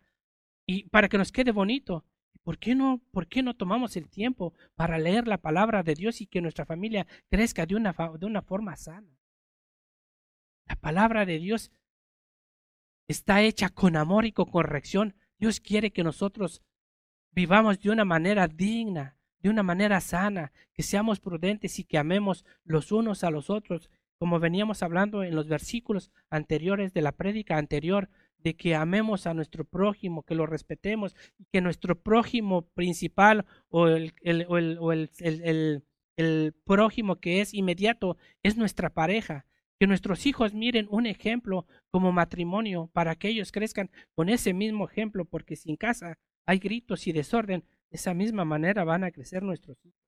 y 0.65 0.89
para 0.89 1.09
que 1.09 1.19
nos 1.19 1.31
quede 1.31 1.51
bonito. 1.51 2.05
¿Por 2.43 2.60
qué 2.60 2.75
no, 2.75 3.01
por 3.12 3.27
qué 3.27 3.41
no 3.41 3.56
tomamos 3.56 3.95
el 3.95 4.10
tiempo 4.10 4.53
para 4.75 4.97
leer 4.97 5.27
la 5.27 5.38
palabra 5.38 5.82
de 5.82 5.95
Dios 5.95 6.19
y 6.21 6.27
que 6.27 6.41
nuestra 6.41 6.65
familia 6.65 7.08
crezca 7.29 7.65
de 7.65 7.75
una, 7.75 7.95
de 8.19 8.25
una 8.25 8.41
forma 8.41 8.75
sana? 8.75 9.17
La 10.67 10.75
palabra 10.75 11.25
de 11.25 11.39
Dios 11.39 11.71
está 13.08 13.41
hecha 13.41 13.69
con 13.69 13.95
amor 13.95 14.25
y 14.25 14.34
con 14.34 14.49
corrección. 14.49 15.15
Dios 15.39 15.60
quiere 15.60 15.91
que 15.91 16.03
nosotros 16.03 16.62
vivamos 17.32 17.79
de 17.79 17.89
una 17.89 18.06
manera 18.06 18.47
digna, 18.47 19.17
de 19.39 19.49
una 19.49 19.63
manera 19.63 19.99
sana, 20.01 20.51
que 20.73 20.84
seamos 20.84 21.19
prudentes 21.19 21.79
y 21.79 21.84
que 21.84 21.97
amemos 21.97 22.45
los 22.63 22.91
unos 22.91 23.23
a 23.23 23.29
los 23.29 23.49
otros, 23.49 23.89
como 24.17 24.39
veníamos 24.39 24.84
hablando 24.84 25.23
en 25.23 25.36
los 25.36 25.47
versículos 25.47 26.12
anteriores 26.29 26.93
de 26.93 27.01
la 27.01 27.12
prédica 27.12 27.58
anterior, 27.58 28.10
de 28.43 28.56
que 28.56 28.75
amemos 28.75 29.25
a 29.25 29.34
nuestro 29.34 29.63
prójimo, 29.63 30.23
que 30.23 30.36
lo 30.36 30.45
respetemos 30.45 31.15
que 31.51 31.62
nuestro 31.62 31.99
prójimo 31.99 32.67
principal 32.73 33.45
o 33.69 33.88
el, 33.88 34.13
el, 34.21 34.45
o 34.49 34.91
el, 34.91 35.10
el, 36.17 36.53
prójimo 36.65 37.19
que 37.19 37.41
es 37.41 37.53
inmediato 37.53 38.17
es 38.43 38.58
nuestra 38.58 38.89
pareja. 38.89 39.45
Que 39.79 39.88
nuestros 39.88 40.25
hijos 40.25 40.53
miren 40.53 40.88
un 40.91 41.08
ejemplo 41.08 41.65
como 41.89 42.12
matrimonio 42.12 42.89
para 42.93 43.15
que 43.15 43.29
ellos 43.29 43.51
crezcan 43.51 43.89
con 44.15 44.29
ese 44.29 44.53
mismo 44.53 44.88
ejemplo, 44.88 45.25
porque 45.25 45.56
si 45.56 45.71
en 45.71 45.77
casa 45.77 46.19
hay 46.45 46.60
gritos 46.60 47.08
y 47.08 47.12
desorden, 47.12 47.62
de 47.89 47.97
esa 47.97 48.13
misma 48.13 48.45
manera 48.45 48.84
van 48.84 49.03
a 49.03 49.12
crecer 49.12 49.43
nuestros 49.43 49.77
hijos. 49.86 49.99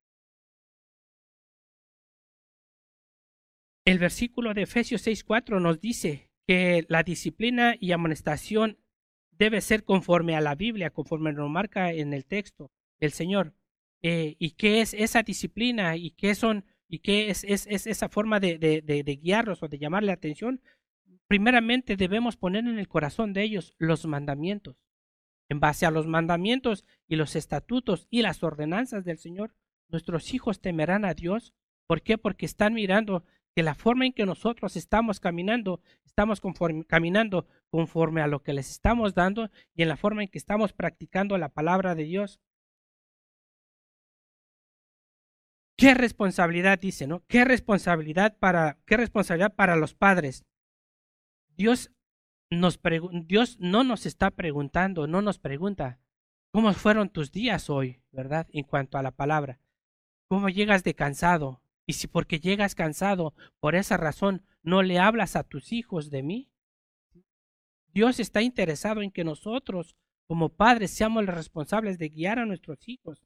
El 3.86 4.00
versículo 4.00 4.54
de 4.54 4.64
Efesios 4.64 5.06
6:4 5.06 5.60
nos 5.62 5.80
dice 5.80 6.30
que 6.48 6.86
la 6.90 7.04
disciplina 7.04 7.76
y 7.80 7.92
amonestación 7.92 8.78
debe 9.32 9.62
ser 9.62 9.84
conforme 9.84 10.36
a 10.36 10.42
la 10.42 10.56
Biblia, 10.56 10.92
conforme 10.92 11.34
lo 11.34 11.50
marca 11.50 11.92
en 11.92 12.14
el 12.14 12.26
texto 12.26 12.72
del 13.00 13.12
Señor. 13.12 13.54
Eh, 14.02 14.36
¿Y 14.40 14.52
qué 14.52 14.82
es 14.82 14.94
esa 14.94 15.24
disciplina? 15.24 15.96
¿Y 15.98 16.12
qué 16.12 16.36
son? 16.36 16.66
¿Y 16.88 17.00
qué 17.00 17.30
es, 17.30 17.44
es, 17.44 17.66
es 17.68 17.88
esa 17.88 18.10
forma 18.10 18.40
de, 18.40 19.20
guiarlos 19.22 19.64
o 19.64 19.68
de 19.68 19.80
llamarle 19.80 20.12
atención? 20.12 20.62
Primeramente 21.28 21.96
debemos 21.98 22.38
poner 22.38 22.66
en 22.66 22.78
el 22.78 22.88
corazón 22.88 23.34
de 23.34 23.44
ellos 23.44 23.74
los 23.78 24.06
mandamientos. 24.06 24.78
En 25.50 25.60
base 25.60 25.86
a 25.86 25.92
los 25.92 26.08
mandamientos 26.08 26.86
y 27.08 27.16
los 27.16 27.36
estatutos 27.36 28.08
y 28.10 28.22
las 28.22 28.44
ordenanzas 28.44 29.06
del 29.06 29.18
Señor, 29.18 29.56
nuestros 29.90 30.34
hijos 30.34 30.62
temerán 30.62 31.06
a 31.06 31.14
Dios. 31.14 31.54
¿Por 31.88 32.02
qué? 32.02 32.18
Porque 32.18 32.46
están 32.46 32.74
mirando 32.74 33.24
que 33.56 33.64
la 33.64 33.74
forma 33.74 34.06
en 34.06 34.12
que 34.12 34.26
nosotros 34.26 34.76
estamos 34.76 35.22
caminando, 35.22 35.82
estamos 36.06 36.42
caminando 36.88 37.48
conforme 37.70 38.22
a 38.22 38.28
lo 38.28 38.44
que 38.44 38.52
les 38.52 38.70
estamos 38.70 39.16
dando 39.16 39.50
y 39.74 39.84
en 39.84 39.88
la 39.88 39.96
forma 39.96 40.24
en 40.24 40.30
que 40.30 40.38
estamos 40.38 40.74
practicando 40.74 41.38
la 41.38 41.50
palabra 41.50 41.96
de 41.96 42.04
Dios. 42.04 42.42
¿Qué 45.78 45.94
responsabilidad 45.94 46.80
dice, 46.80 47.08
no? 47.08 47.24
¿Qué 47.28 47.46
responsabilidad 47.46 48.38
para 48.38 48.78
qué 48.86 48.98
responsabilidad 48.98 49.56
para 49.56 49.78
los 49.78 49.94
padres? 49.94 50.46
Dios 51.56 51.92
nos 52.50 52.80
Dios 53.26 53.58
no 53.60 53.86
nos 53.86 54.06
está 54.06 54.32
preguntando, 54.32 55.08
no 55.08 55.22
nos 55.22 55.40
pregunta 55.40 56.00
cómo 56.52 56.74
fueron 56.74 57.10
tus 57.10 57.32
días 57.32 57.70
hoy, 57.70 58.02
¿verdad? 58.12 58.48
En 58.52 58.66
cuanto 58.66 58.98
a 58.98 59.04
la 59.04 59.12
palabra. 59.12 59.60
¿Cómo 60.28 60.50
llegas 60.50 60.84
de 60.84 60.94
cansado? 60.94 61.62
Y 61.88 61.94
si 61.94 62.08
porque 62.08 62.40
llegas 62.40 62.76
cansado, 62.76 63.34
por 63.60 63.76
esa 63.76 63.98
razón 63.98 64.44
no 64.64 64.82
le 64.82 65.00
hablas 65.00 65.36
a 65.36 65.44
tus 65.44 65.72
hijos 65.72 66.10
de 66.10 66.24
mí. 66.24 66.52
Dios 67.94 68.20
está 68.20 68.42
interesado 68.42 69.02
en 69.02 69.12
que 69.12 69.24
nosotros, 69.24 69.96
como 70.28 70.50
padres, 70.50 70.92
seamos 70.92 71.24
los 71.24 71.36
responsables 71.36 71.98
de 71.98 72.10
guiar 72.10 72.40
a 72.40 72.46
nuestros 72.46 72.88
hijos. 72.88 73.26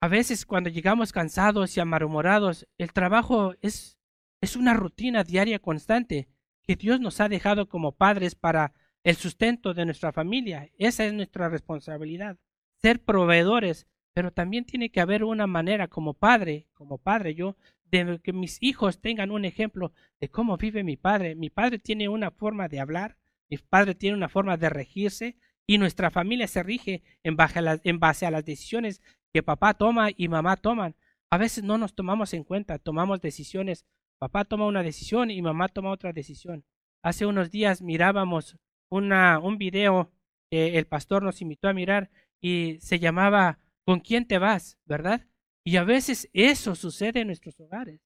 A 0.00 0.08
veces 0.08 0.44
cuando 0.44 0.68
llegamos 0.68 1.12
cansados 1.12 1.76
y 1.76 1.80
amarhumorados, 1.80 2.66
el 2.76 2.92
trabajo 2.92 3.54
es, 3.60 3.98
es 4.40 4.56
una 4.56 4.74
rutina 4.74 5.22
diaria 5.22 5.60
constante 5.60 6.28
que 6.64 6.74
Dios 6.74 6.98
nos 6.98 7.20
ha 7.20 7.28
dejado 7.28 7.68
como 7.68 7.92
padres 7.92 8.34
para 8.34 8.72
el 9.04 9.16
sustento 9.16 9.74
de 9.74 9.84
nuestra 9.84 10.12
familia. 10.12 10.70
Esa 10.78 11.04
es 11.04 11.12
nuestra 11.12 11.48
responsabilidad, 11.48 12.36
ser 12.80 13.04
proveedores 13.04 13.86
pero 14.14 14.32
también 14.32 14.64
tiene 14.64 14.90
que 14.90 15.00
haber 15.00 15.24
una 15.24 15.46
manera 15.46 15.88
como 15.88 16.14
padre, 16.14 16.66
como 16.74 16.98
padre 16.98 17.34
yo, 17.34 17.56
de 17.84 18.20
que 18.22 18.32
mis 18.32 18.58
hijos 18.62 19.00
tengan 19.00 19.30
un 19.30 19.44
ejemplo 19.44 19.92
de 20.20 20.28
cómo 20.28 20.56
vive 20.56 20.82
mi 20.82 20.96
padre. 20.96 21.34
Mi 21.34 21.50
padre 21.50 21.78
tiene 21.78 22.08
una 22.08 22.30
forma 22.30 22.68
de 22.68 22.80
hablar, 22.80 23.16
mi 23.50 23.58
padre 23.58 23.94
tiene 23.94 24.16
una 24.16 24.28
forma 24.28 24.56
de 24.56 24.70
regirse 24.70 25.36
y 25.66 25.78
nuestra 25.78 26.10
familia 26.10 26.46
se 26.48 26.62
rige 26.62 27.02
en 27.22 27.36
base 27.36 27.58
a 27.58 27.62
las, 27.62 27.80
en 27.84 28.00
base 28.00 28.26
a 28.26 28.30
las 28.30 28.44
decisiones 28.44 29.02
que 29.32 29.42
papá 29.42 29.74
toma 29.74 30.08
y 30.14 30.28
mamá 30.28 30.56
toman. 30.56 30.96
A 31.30 31.38
veces 31.38 31.64
no 31.64 31.78
nos 31.78 31.94
tomamos 31.94 32.34
en 32.34 32.44
cuenta, 32.44 32.78
tomamos 32.78 33.20
decisiones. 33.20 33.86
Papá 34.18 34.44
toma 34.44 34.66
una 34.66 34.82
decisión 34.82 35.30
y 35.30 35.40
mamá 35.42 35.68
toma 35.68 35.90
otra 35.90 36.12
decisión. 36.12 36.64
Hace 37.02 37.26
unos 37.26 37.50
días 37.50 37.82
mirábamos 37.82 38.56
una, 38.90 39.38
un 39.38 39.58
video 39.58 40.12
que 40.50 40.78
el 40.78 40.86
pastor 40.86 41.22
nos 41.22 41.40
invitó 41.40 41.68
a 41.68 41.72
mirar 41.72 42.10
y 42.40 42.78
se 42.80 42.98
llamaba 42.98 43.58
¿Con 43.84 44.00
quién 44.00 44.26
te 44.26 44.38
vas? 44.38 44.78
¿Verdad? 44.84 45.26
Y 45.64 45.76
a 45.76 45.84
veces 45.84 46.28
eso 46.32 46.74
sucede 46.74 47.20
en 47.20 47.28
nuestros 47.28 47.58
hogares. 47.60 48.00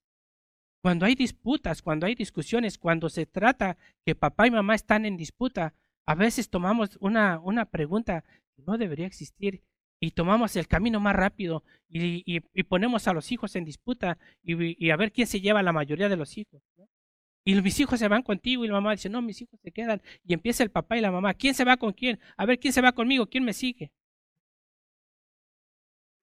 Cuando 0.82 1.06
hay 1.06 1.14
disputas, 1.14 1.82
cuando 1.82 2.06
hay 2.06 2.14
discusiones, 2.14 2.78
cuando 2.78 3.08
se 3.08 3.26
trata 3.26 3.76
que 4.04 4.14
papá 4.14 4.46
y 4.46 4.50
mamá 4.50 4.74
están 4.74 5.04
en 5.04 5.16
disputa, 5.16 5.74
a 6.06 6.14
veces 6.14 6.48
tomamos 6.48 6.96
una, 7.00 7.40
una 7.40 7.64
pregunta 7.64 8.24
que 8.54 8.62
no 8.62 8.78
debería 8.78 9.06
existir 9.06 9.62
y 10.00 10.12
tomamos 10.12 10.54
el 10.56 10.68
camino 10.68 11.00
más 11.00 11.16
rápido 11.16 11.64
y, 11.88 12.22
y, 12.26 12.62
ponemos 12.64 13.08
a 13.08 13.14
los 13.14 13.32
hijos 13.32 13.56
en 13.56 13.64
disputa 13.64 14.18
y, 14.42 14.90
a 14.90 14.96
ver 14.96 15.10
quién 15.10 15.26
se 15.26 15.40
lleva 15.40 15.62
la 15.62 15.72
mayoría 15.72 16.08
de 16.08 16.16
los 16.16 16.36
hijos. 16.36 16.62
Y 17.44 17.54
mis 17.62 17.80
hijos 17.80 17.98
se 17.98 18.08
van 18.08 18.22
contigo 18.22 18.64
y 18.64 18.68
la 18.68 18.74
mamá 18.74 18.92
dice, 18.92 19.08
no, 19.08 19.22
mis 19.22 19.40
hijos 19.40 19.58
se 19.60 19.72
quedan. 19.72 20.02
Y 20.24 20.34
empieza 20.34 20.62
el 20.62 20.70
papá 20.70 20.98
y 20.98 21.00
la 21.00 21.12
mamá, 21.12 21.34
¿quién 21.34 21.54
se 21.54 21.64
va 21.64 21.76
con 21.76 21.92
quién? 21.92 22.18
A 22.36 22.44
ver, 22.44 22.58
¿quién 22.58 22.72
se 22.72 22.80
va 22.80 22.92
conmigo? 22.92 23.26
¿Quién 23.26 23.44
me 23.44 23.52
sigue? 23.52 23.92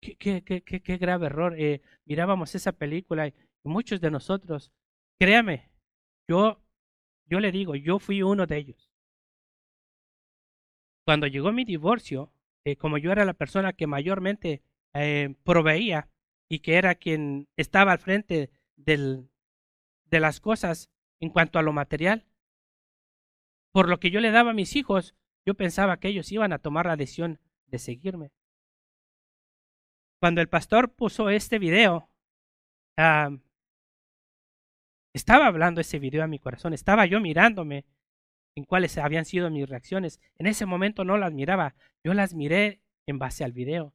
Qué, 0.04 0.42
qué, 0.42 0.62
qué, 0.62 0.82
qué 0.82 0.96
grave 0.98 1.26
error. 1.26 1.54
Eh, 1.58 1.80
mirábamos 2.04 2.54
esa 2.54 2.72
película 2.72 3.28
y 3.28 3.34
muchos 3.64 4.00
de 4.02 4.10
nosotros, 4.10 4.70
créame, 5.18 5.70
yo, 6.28 6.60
yo 7.26 7.40
le 7.40 7.50
digo, 7.50 7.74
yo 7.74 7.98
fui 7.98 8.22
uno 8.22 8.46
de 8.46 8.58
ellos. 8.58 8.90
Cuando 11.06 11.26
llegó 11.26 11.52
mi 11.52 11.64
divorcio, 11.64 12.32
eh, 12.64 12.76
como 12.76 12.98
yo 12.98 13.12
era 13.12 13.24
la 13.24 13.32
persona 13.32 13.72
que 13.72 13.86
mayormente 13.86 14.62
eh, 14.92 15.34
proveía 15.42 16.10
y 16.50 16.58
que 16.58 16.74
era 16.74 16.94
quien 16.94 17.48
estaba 17.56 17.92
al 17.92 17.98
frente 17.98 18.50
del, 18.76 19.30
de 20.10 20.20
las 20.20 20.40
cosas, 20.40 20.90
en 21.20 21.30
cuanto 21.30 21.58
a 21.58 21.62
lo 21.62 21.72
material. 21.72 22.26
Por 23.72 23.88
lo 23.88 23.98
que 23.98 24.10
yo 24.10 24.20
le 24.20 24.30
daba 24.30 24.50
a 24.50 24.54
mis 24.54 24.76
hijos, 24.76 25.14
yo 25.46 25.54
pensaba 25.54 25.98
que 25.98 26.08
ellos 26.08 26.30
iban 26.30 26.52
a 26.52 26.58
tomar 26.58 26.86
la 26.86 26.96
decisión 26.96 27.40
de 27.66 27.78
seguirme. 27.78 28.32
Cuando 30.24 30.40
el 30.40 30.48
pastor 30.48 30.94
puso 30.94 31.28
este 31.28 31.58
video, 31.58 32.08
estaba 35.14 35.46
hablando 35.46 35.82
ese 35.82 35.98
video 35.98 36.24
a 36.24 36.26
mi 36.26 36.38
corazón, 36.38 36.72
estaba 36.72 37.04
yo 37.04 37.20
mirándome 37.20 37.84
en 38.56 38.64
cuáles 38.64 38.96
habían 38.96 39.26
sido 39.26 39.50
mis 39.50 39.68
reacciones. 39.68 40.22
En 40.38 40.46
ese 40.46 40.64
momento 40.64 41.04
no 41.04 41.18
las 41.18 41.30
miraba, 41.34 41.74
yo 42.02 42.14
las 42.14 42.32
miré 42.32 42.80
en 43.06 43.18
base 43.18 43.44
al 43.44 43.52
video. 43.52 43.92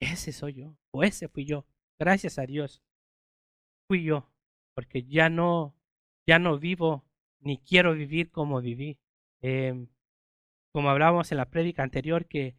Ese 0.00 0.32
soy 0.32 0.54
yo, 0.54 0.78
o 0.92 1.04
ese 1.04 1.28
fui 1.28 1.44
yo. 1.44 1.66
Gracias 1.98 2.38
a 2.38 2.46
Dios, 2.46 2.82
fui 3.86 4.02
yo, 4.02 4.32
porque 4.74 5.02
ya 5.02 5.28
no 5.28 5.76
ya 6.26 6.38
no 6.38 6.58
vivo 6.58 7.04
ni 7.38 7.58
quiero 7.58 7.92
vivir 7.92 8.30
como 8.30 8.62
viví. 8.62 8.98
Em, 9.42 9.88
como 10.72 10.88
hablábamos 10.88 11.30
en 11.32 11.36
la 11.36 11.50
prédica 11.50 11.82
anterior, 11.82 12.24
que 12.24 12.56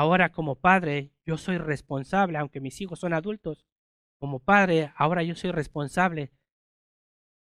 ahora 0.00 0.32
como 0.32 0.54
padre 0.56 1.10
yo 1.26 1.36
soy 1.36 1.58
responsable, 1.58 2.38
aunque 2.38 2.60
mis 2.60 2.80
hijos 2.80 2.98
son 3.00 3.12
adultos, 3.12 3.66
como 4.18 4.38
padre 4.38 4.92
ahora 4.96 5.22
yo 5.22 5.34
soy 5.34 5.50
responsable 5.52 6.32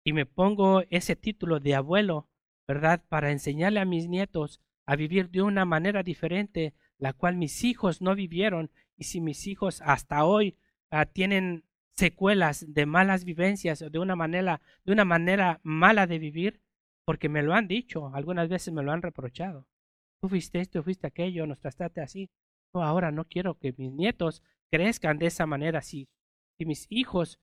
y 0.04 0.14
me 0.14 0.26
pongo 0.26 0.82
ese 0.90 1.16
título 1.16 1.60
de 1.60 1.76
abuelo, 1.76 2.28
¿verdad? 2.68 3.04
Para 3.10 3.32
enseñarle 3.32 3.80
a 3.80 3.86
mis 3.86 4.08
nietos 4.08 4.60
a 4.88 4.96
vivir 4.96 5.30
de 5.30 5.44
una 5.44 5.66
manera 5.66 6.02
diferente, 6.02 6.74
la 6.98 7.14
cual 7.14 7.38
mis 7.38 7.64
hijos 7.64 8.02
no 8.02 8.16
vivieron. 8.16 8.72
Y 8.98 9.04
si 9.04 9.22
mis 9.22 9.46
hijos 9.46 9.82
hasta 9.86 10.26
hoy 10.26 10.58
ah, 10.90 11.06
tienen 11.06 11.64
secuelas 11.94 12.74
de 12.74 12.88
malas 12.88 13.24
vivencias, 13.24 13.86
de 13.92 14.00
una 14.00 14.16
manera, 14.16 14.62
de 14.84 14.94
una 14.94 15.06
manera 15.06 15.60
mala 15.62 16.08
de 16.08 16.18
vivir, 16.18 16.62
porque 17.06 17.30
me 17.30 17.44
lo 17.44 17.54
han 17.54 17.68
dicho, 17.68 18.12
algunas 18.16 18.50
veces 18.50 18.74
me 18.74 18.82
lo 18.82 18.92
han 18.92 19.04
reprochado. 19.04 19.68
Tú 20.22 20.30
fuiste 20.30 20.60
esto, 20.60 20.84
fuiste 20.84 21.08
aquello, 21.08 21.48
nos 21.48 21.60
trataste 21.60 22.02
así. 22.02 22.30
No, 22.74 22.84
ahora 22.84 23.12
no 23.12 23.26
quiero 23.26 23.58
que 23.58 23.74
mis 23.78 23.92
nietos 23.92 24.44
crezcan 24.70 25.18
de 25.18 25.28
esa 25.28 25.46
manera. 25.46 25.82
Si, 25.82 26.08
si 26.58 26.66
mis 26.66 26.86
hijos 26.90 27.40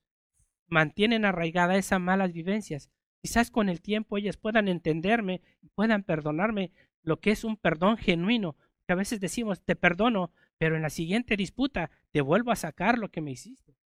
mantienen 0.69 1.25
arraigada 1.25 1.77
esas 1.77 2.01
malas 2.01 2.33
vivencias, 2.33 2.91
quizás 3.21 3.51
con 3.51 3.69
el 3.69 3.81
tiempo 3.81 4.17
ellas 4.17 4.37
puedan 4.37 4.69
entenderme 4.69 5.43
y 5.61 5.69
puedan 5.71 6.05
perdonarme 6.05 6.73
lo 7.03 7.21
que 7.21 7.33
es 7.33 7.45
un 7.45 7.57
perdón 7.57 7.97
genuino. 7.97 8.57
Que 8.87 8.93
a 8.93 8.97
veces 8.97 9.21
decimos, 9.21 9.61
te 9.63 9.77
perdono, 9.77 10.33
pero 10.57 10.77
en 10.77 10.83
la 10.83 10.91
siguiente 10.91 11.37
disputa 11.37 11.91
te 12.13 12.21
vuelvo 12.21 12.53
a 12.53 12.57
sacar 12.57 12.99
lo 12.99 13.11
que 13.11 13.21
me 13.21 13.33
hiciste 13.33 13.79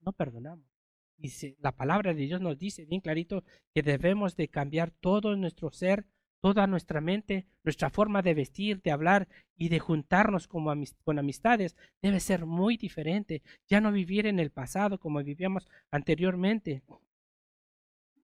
no 0.00 0.12
perdonamos. 0.12 0.66
Dice, 1.16 1.56
la 1.60 1.72
palabra 1.72 2.14
de 2.14 2.22
Dios 2.22 2.40
nos 2.40 2.58
dice 2.58 2.86
bien 2.86 3.00
clarito 3.00 3.44
que 3.74 3.82
debemos 3.82 4.36
de 4.36 4.48
cambiar 4.48 4.90
todo 4.90 5.36
nuestro 5.36 5.70
ser, 5.70 6.06
toda 6.40 6.66
nuestra 6.66 7.00
mente, 7.00 7.46
nuestra 7.64 7.90
forma 7.90 8.22
de 8.22 8.34
vestir, 8.34 8.82
de 8.82 8.90
hablar 8.90 9.28
y 9.56 9.68
de 9.68 9.78
juntarnos 9.78 10.48
como 10.48 10.72
con 11.04 11.18
amistades 11.18 11.76
debe 12.02 12.20
ser 12.20 12.46
muy 12.46 12.76
diferente. 12.76 13.42
Ya 13.68 13.80
no 13.80 13.92
vivir 13.92 14.26
en 14.26 14.38
el 14.38 14.50
pasado 14.50 14.98
como 14.98 15.22
vivíamos 15.22 15.68
anteriormente. 15.90 16.82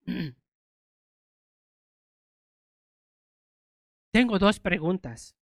Tengo 4.11 4.39
dos 4.39 4.59
preguntas. 4.59 5.35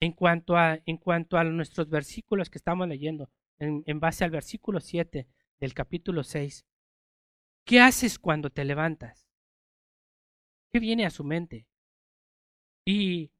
En 0.00 0.12
cuanto 0.12 0.56
a, 0.56 0.80
en 0.86 0.96
cuanto 0.96 1.36
a 1.36 1.44
nuestros 1.44 1.88
versículos 1.88 2.50
que 2.50 2.58
estamos 2.58 2.88
leyendo, 2.88 3.30
en, 3.58 4.00
base 4.00 4.24
al 4.24 4.30
versículo 4.30 4.80
7 4.80 5.28
del 5.60 5.74
capítulo 5.74 6.24
6. 6.24 6.66
¿Qué 7.64 7.80
haces 7.80 8.18
cuando 8.18 8.50
te 8.50 8.64
levantas? 8.64 9.23
¿Qué 10.74 10.80
viene 10.80 11.06
a 11.06 11.10
su 11.10 11.22
mente? 11.22 11.68
¿Y 12.84 13.30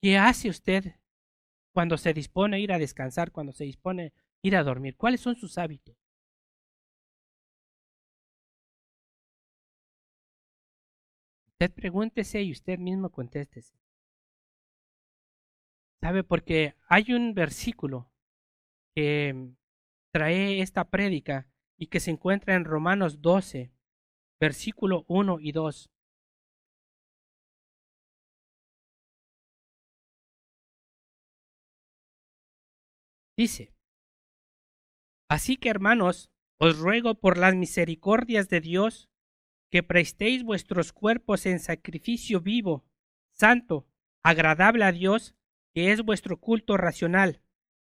qué 0.00 0.16
hace 0.16 0.48
usted 0.48 0.94
cuando 1.74 1.98
se 1.98 2.14
dispone 2.14 2.56
a 2.56 2.58
ir 2.58 2.72
a 2.72 2.78
descansar, 2.78 3.32
cuando 3.32 3.52
se 3.52 3.64
dispone 3.64 4.06
a 4.06 4.12
ir 4.40 4.56
a 4.56 4.62
dormir? 4.62 4.96
¿Cuáles 4.96 5.20
son 5.20 5.36
sus 5.36 5.58
hábitos? 5.58 5.94
Usted 11.48 11.70
pregúntese 11.74 12.42
y 12.42 12.50
usted 12.50 12.78
mismo 12.78 13.10
contéstese. 13.10 13.76
¿Sabe? 16.00 16.24
Porque 16.24 16.76
hay 16.88 17.12
un 17.12 17.34
versículo 17.34 18.10
que 18.94 19.50
trae 20.14 20.62
esta 20.62 20.88
prédica 20.88 21.46
y 21.76 21.88
que 21.88 22.00
se 22.00 22.10
encuentra 22.10 22.54
en 22.54 22.64
Romanos 22.64 23.20
12, 23.20 23.70
versículo 24.40 25.04
1 25.08 25.40
y 25.40 25.52
2. 25.52 25.90
Dice, 33.40 33.72
Así 35.26 35.56
que 35.56 35.70
hermanos, 35.70 36.30
os 36.58 36.78
ruego 36.78 37.14
por 37.14 37.38
las 37.38 37.54
misericordias 37.54 38.50
de 38.50 38.60
Dios 38.60 39.08
que 39.70 39.82
prestéis 39.82 40.44
vuestros 40.44 40.92
cuerpos 40.92 41.46
en 41.46 41.58
sacrificio 41.58 42.42
vivo, 42.42 42.84
santo, 43.30 43.88
agradable 44.22 44.84
a 44.84 44.92
Dios, 44.92 45.34
que 45.72 45.90
es 45.90 46.02
vuestro 46.02 46.38
culto 46.38 46.76
racional. 46.76 47.40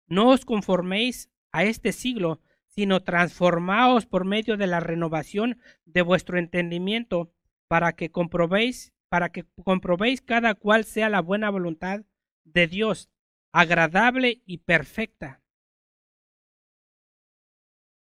No 0.07 0.31
os 0.31 0.47
conforméis 0.47 1.31
a 1.53 1.65
este 1.65 1.93
siglo, 1.93 2.41
sino 2.67 3.03
transformaos 3.03 4.07
por 4.07 4.25
medio 4.25 4.57
de 4.57 4.67
la 4.67 4.81
renovación 4.81 5.59
de 5.85 6.01
vuestro 6.01 6.39
entendimiento, 6.39 7.35
para 7.69 7.93
que 7.93 8.11
comprobéis, 8.11 8.95
para 9.11 9.29
que 9.29 9.45
comprobéis 9.63 10.23
cada 10.23 10.55
cual 10.55 10.85
sea 10.85 11.11
la 11.11 11.21
buena 11.21 11.51
voluntad 11.51 12.07
de 12.45 12.67
Dios, 12.67 13.11
agradable 13.55 14.43
y 14.47 14.59
perfecta. 14.59 15.41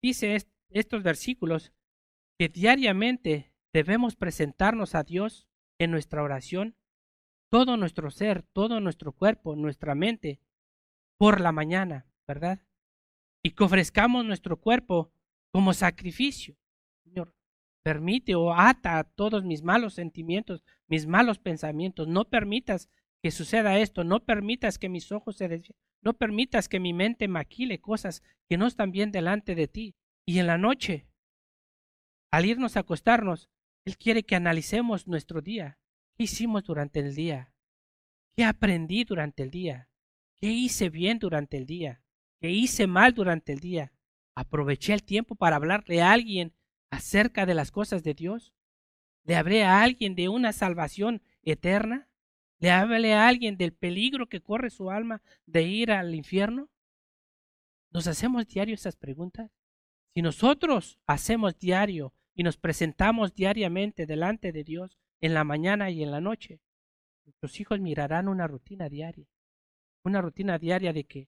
Dice 0.02 0.38
estos 0.70 1.04
versículos 1.04 1.74
que 2.40 2.48
diariamente 2.48 3.54
debemos 3.74 4.16
presentarnos 4.16 4.96
a 4.96 5.04
Dios 5.04 5.50
en 5.80 5.92
nuestra 5.92 6.24
oración, 6.24 6.78
todo 7.52 7.76
nuestro 7.76 8.10
ser, 8.10 8.44
todo 8.44 8.80
nuestro 8.80 9.12
cuerpo, 9.12 9.58
nuestra 9.58 9.96
mente, 9.96 10.40
por 11.18 11.42
la 11.42 11.52
mañana, 11.52 12.08
¿verdad? 12.26 12.62
Y 13.44 13.52
que 13.52 13.66
ofrezcamos 13.66 14.24
nuestro 14.24 14.62
cuerpo 14.62 15.12
como 15.52 15.74
sacrificio. 15.74 16.56
Señor, 17.04 17.36
permite 17.84 18.34
o 18.36 18.54
ata 18.54 19.04
todos 19.04 19.44
mis 19.44 19.62
malos 19.62 19.94
sentimientos, 19.94 20.64
mis 20.88 21.06
malos 21.06 21.38
pensamientos. 21.38 22.08
No 22.08 22.30
permitas 22.30 22.90
que 23.24 23.32
suceda 23.32 23.80
esto, 23.80 24.04
no 24.04 24.20
permitas 24.20 24.78
que 24.78 24.90
mis 24.90 25.12
ojos 25.14 25.38
se 25.38 25.48
desvíen, 25.48 25.78
no 26.02 26.14
permitas 26.14 26.68
que 26.68 26.82
mi 26.82 26.92
mente 26.92 27.30
maquile 27.30 27.80
cosas 27.80 28.22
que 28.50 28.58
no 28.58 28.68
están 28.68 28.92
bien 28.92 29.14
delante 29.14 29.56
de 29.56 29.70
ti. 29.70 29.96
Y 30.26 30.40
en 30.40 30.48
la 30.48 30.58
noche, 30.58 31.08
al 32.32 32.46
irnos 32.46 32.76
a 32.76 32.82
acostarnos, 32.82 33.50
Él 33.86 33.98
quiere 33.98 34.24
que 34.24 34.36
analicemos 34.36 35.08
nuestro 35.08 35.42
día. 35.42 35.80
¿Qué 36.18 36.26
hicimos 36.26 36.66
durante 36.66 37.00
el 37.00 37.16
día? 37.16 37.54
¿Qué 38.36 38.44
aprendí 38.44 39.06
durante 39.06 39.44
el 39.44 39.52
día? 39.52 39.90
¿Qué 40.42 40.48
hice 40.52 40.90
bien 40.90 41.18
durante 41.18 41.56
el 41.56 41.66
día? 41.66 42.04
¿Qué 42.42 42.52
hice 42.52 42.88
mal 42.88 43.14
durante 43.14 43.54
el 43.54 43.60
día? 43.62 43.94
Aproveché 44.36 44.94
el 44.94 45.04
tiempo 45.04 45.36
para 45.36 45.56
hablarle 45.56 46.02
a 46.02 46.12
alguien 46.12 46.54
acerca 46.92 47.46
de 47.46 47.54
las 47.54 47.72
cosas 47.72 48.04
de 48.04 48.16
Dios. 48.16 48.54
Le 49.24 49.38
hablé 49.38 49.64
a 49.64 49.82
alguien 49.82 50.14
de 50.14 50.28
una 50.28 50.52
salvación 50.52 51.22
eterna. 51.42 52.10
Le 52.64 52.72
hablé 52.72 53.14
a 53.14 53.28
alguien 53.28 53.58
del 53.58 53.74
peligro 53.74 54.28
que 54.30 54.40
corre 54.40 54.70
su 54.70 54.90
alma 54.90 55.22
de 55.46 55.64
ir 55.64 55.92
al 55.92 56.16
infierno. 56.16 56.70
¿Nos 57.92 58.08
hacemos 58.08 58.48
diario 58.48 58.74
esas 58.74 58.96
preguntas? 58.96 59.52
Si 60.14 60.22
nosotros 60.22 60.98
hacemos 61.06 61.60
diario 61.60 62.14
y 62.34 62.44
nos 62.44 62.56
presentamos 62.56 63.36
diariamente 63.36 64.06
delante 64.06 64.54
de 64.54 64.64
Dios 64.64 64.98
en 65.20 65.34
la 65.34 65.44
mañana 65.44 65.90
y 65.90 66.04
en 66.04 66.12
la 66.12 66.22
noche, 66.22 66.62
nuestros 67.26 67.60
hijos 67.60 67.82
mirarán 67.82 68.30
una 68.30 68.48
rutina 68.48 68.88
diaria, 68.88 69.28
una 70.06 70.22
rutina 70.22 70.58
diaria 70.58 70.94
de 70.94 71.04
que 71.04 71.28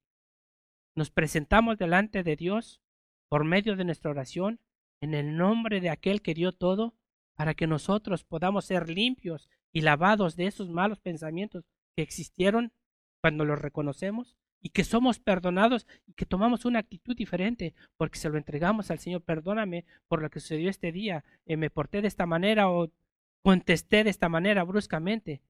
nos 0.96 1.12
presentamos 1.12 1.78
delante 1.78 2.24
de 2.24 2.38
Dios 2.38 2.82
por 3.28 3.44
medio 3.44 3.76
de 3.76 3.84
nuestra 3.84 4.10
oración 4.10 4.62
en 5.02 5.14
el 5.14 5.36
nombre 5.36 5.82
de 5.82 5.90
aquel 5.90 6.22
que 6.22 6.34
dio 6.34 6.54
todo 6.54 6.96
para 7.36 7.54
que 7.54 7.68
nosotros 7.68 8.24
podamos 8.24 8.66
ser 8.66 8.90
limpios 8.90 9.50
y 9.72 9.82
lavados 9.82 10.36
de 10.36 10.48
esos 10.48 10.70
malos 10.70 11.00
pensamientos 11.00 11.66
que 11.96 12.04
existieron 12.04 12.72
cuando 13.22 13.46
los 13.46 13.60
reconocemos 13.60 14.38
y 14.62 14.70
que 14.70 14.84
somos 14.84 15.20
perdonados 15.20 15.86
y 16.08 16.14
que 16.14 16.26
tomamos 16.26 16.66
una 16.66 16.80
actitud 16.80 17.16
diferente 17.16 17.76
porque 17.98 18.18
se 18.18 18.30
lo 18.30 18.38
entregamos 18.38 18.90
al 18.90 19.00
Señor. 19.00 19.22
Perdóname 19.22 19.86
por 20.08 20.22
lo 20.22 20.30
que 20.30 20.40
sucedió 20.40 20.70
este 20.70 20.92
día, 20.92 21.24
eh, 21.46 21.58
me 21.58 21.70
porté 21.70 22.02
de 22.02 22.08
esta 22.08 22.26
manera 22.26 22.70
o 22.70 22.90
contesté 23.44 24.04
de 24.04 24.10
esta 24.10 24.30
manera 24.30 24.64
bruscamente. 24.64 25.42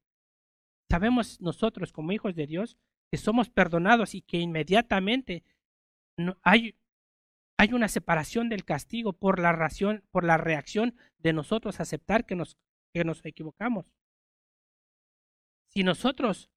Sabemos 0.89 1.39
nosotros 1.39 1.93
como 1.93 2.11
hijos 2.11 2.35
de 2.35 2.45
Dios 2.45 2.77
que 3.09 3.17
somos 3.17 3.49
perdonados 3.49 4.15
y 4.15 4.21
que 4.21 4.37
inmediatamente 4.37 5.43
hay, 6.41 6.75
hay 7.57 7.73
una 7.73 7.87
separación 7.87 8.49
del 8.49 8.65
castigo 8.65 9.13
por 9.13 9.39
la, 9.39 9.51
ración, 9.51 10.03
por 10.11 10.23
la 10.23 10.37
reacción 10.37 10.95
de 11.19 11.33
nosotros 11.33 11.79
aceptar 11.79 12.25
que 12.25 12.35
nos, 12.35 12.57
equivocamos. 13.23 13.85
Si 15.67 15.83
nosotros 15.83 16.49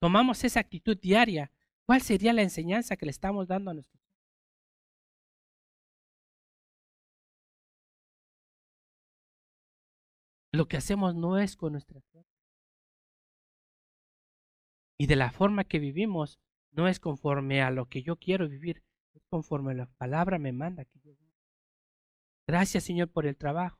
tomamos 0.00 0.44
esa 0.44 0.60
actitud 0.60 0.96
diaria, 0.98 1.52
¿Cuál 1.88 2.02
sería 2.02 2.34
la 2.34 2.42
enseñanza 2.42 2.98
que 2.98 3.06
le 3.06 3.10
estamos 3.10 3.48
dando 3.48 3.70
a 3.70 3.74
nuestros 3.74 3.98
hijos? 4.04 4.14
Lo 10.52 10.68
que 10.68 10.76
hacemos 10.76 11.14
no 11.14 11.38
es 11.38 11.56
con 11.56 11.72
nuestra 11.72 12.02
fe. 12.12 12.26
Y 14.98 15.06
de 15.06 15.16
la 15.16 15.30
forma 15.30 15.64
que 15.64 15.78
vivimos 15.78 16.38
no 16.72 16.88
es 16.88 17.00
conforme 17.00 17.62
a 17.62 17.70
lo 17.70 17.86
que 17.86 18.02
yo 18.02 18.16
quiero 18.16 18.46
vivir, 18.50 18.82
conforme 19.28 19.74
la 19.74 19.86
palabra 19.86 20.38
me 20.38 20.52
manda. 20.52 20.86
Gracias 22.46 22.84
Señor 22.84 23.10
por 23.10 23.26
el 23.26 23.36
trabajo. 23.36 23.78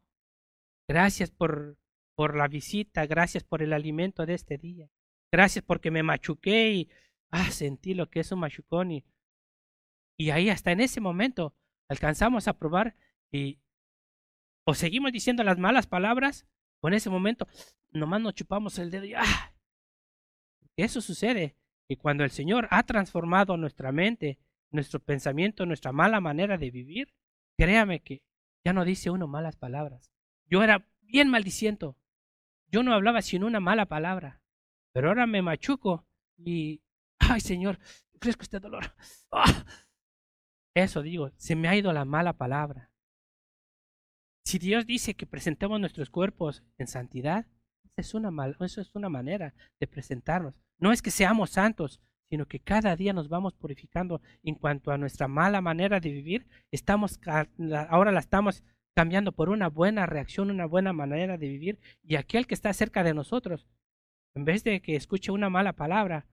Gracias 0.89 1.31
por, 1.31 1.79
por 2.15 2.37
la 2.37 2.49
visita. 2.49 3.07
Gracias 3.07 3.45
por 3.45 3.63
el 3.63 3.73
alimento 3.73 4.27
de 4.27 4.35
este 4.35 4.59
día. 4.59 4.91
Gracias 5.33 5.65
porque 5.65 5.91
me 5.91 6.03
machuqué 6.03 6.71
y 6.73 6.91
ah, 7.31 7.51
sentí 7.51 7.95
lo 7.95 8.09
que 8.09 8.21
es 8.21 8.33
un 8.33 8.41
machucón 8.41 8.93
y, 8.93 9.05
y 10.19 10.31
ahí 10.31 10.49
hasta 10.49 10.73
en 10.73 10.81
ese 10.81 11.01
momento 11.01 11.55
alcanzamos 11.89 12.49
a 12.49 12.55
probar 12.55 12.97
y 13.31 13.61
o 14.67 14.75
seguimos 14.75 15.13
diciendo 15.13 15.43
las 15.45 15.59
malas 15.59 15.87
palabras 15.87 16.47
o 16.81 16.89
en 16.89 16.95
ese 16.95 17.11
momento 17.11 17.47
nomás 17.91 18.21
nos 18.21 18.35
chupamos 18.35 18.79
el 18.79 18.91
dedo 18.91 19.05
y 19.05 19.15
ah, 19.15 19.55
eso 20.77 21.01
sucede 21.01 21.57
y 21.89 21.97
cuando 21.97 22.23
el 22.23 22.31
Señor 22.31 22.69
ha 22.71 22.83
transformado 22.83 23.57
nuestra 23.57 23.93
mente, 23.93 24.39
nuestro 24.71 25.01
pensamiento, 25.01 25.67
nuestra 25.67 25.93
mala 25.93 26.21
manera 26.21 26.59
de 26.59 26.71
vivir, 26.71 27.15
créame 27.57 28.01
que 28.01 28.23
ya 28.65 28.73
no 28.73 28.85
dice 28.85 29.11
uno 29.11 29.27
malas 29.27 29.57
palabras. 29.57 30.13
Yo 30.47 30.63
era 30.63 30.87
bien 31.01 31.29
maldiciento. 31.29 31.97
Yo 32.71 32.83
no 32.83 32.93
hablaba 32.93 33.23
sin 33.23 33.45
una 33.45 33.61
mala 33.61 33.87
palabra. 33.87 34.43
Pero 34.93 35.09
ahora 35.09 35.27
me 35.27 35.43
machuco 35.43 36.07
y 36.37 36.83
ay 37.19 37.41
Señor, 37.41 37.79
fresco 38.21 38.43
este 38.43 38.61
dolor. 38.61 38.95
¡Ah! 39.33 39.65
Eso 40.75 41.03
digo, 41.03 41.33
se 41.37 41.57
me 41.57 41.69
ha 41.69 41.77
ido 41.77 41.93
la 41.93 42.05
mala 42.05 42.35
palabra. 42.35 42.93
Si 44.45 44.59
Dios 44.59 44.87
dice 44.87 45.15
que 45.15 45.27
presentemos 45.27 45.81
nuestros 45.81 46.09
cuerpos 46.09 46.63
en 46.79 46.87
santidad, 46.87 47.47
es 47.97 48.15
una 48.15 48.31
mal, 48.31 48.57
eso 48.61 48.81
es 48.81 48.95
una 48.95 49.09
manera 49.09 49.55
de 49.81 49.87
presentarnos. 49.87 50.55
No 50.79 50.93
es 50.93 51.03
que 51.03 51.11
seamos 51.11 51.51
santos, 51.51 52.01
sino 52.31 52.47
que 52.47 52.61
cada 52.61 52.95
día 52.97 53.13
nos 53.13 53.29
vamos 53.29 53.55
purificando 53.55 54.21
en 54.43 54.55
cuanto 54.55 54.91
a 54.91 54.99
nuestra 54.99 55.29
mala 55.29 55.61
manera 55.61 56.01
de 56.01 56.11
vivir. 56.11 56.47
Estamos 56.71 57.21
ahora 57.89 58.13
la 58.13 58.21
estamos 58.21 58.63
cambiando 58.95 59.33
por 59.33 59.49
una 59.49 59.69
buena 59.69 60.07
reacción, 60.07 60.51
una 60.51 60.67
buena 60.67 60.93
manera 60.93 61.39
de 61.39 61.49
vivir. 61.49 61.81
Y 62.03 62.17
aquel 62.17 62.47
que 62.47 62.55
está 62.55 62.73
cerca 62.73 63.03
de 63.03 63.15
nosotros, 63.15 63.67
en 64.35 64.45
vez 64.45 64.65
de 64.65 64.81
que 64.81 64.97
escuche 64.97 65.33
una 65.33 65.49
mala 65.49 65.73
palabra, 65.73 66.27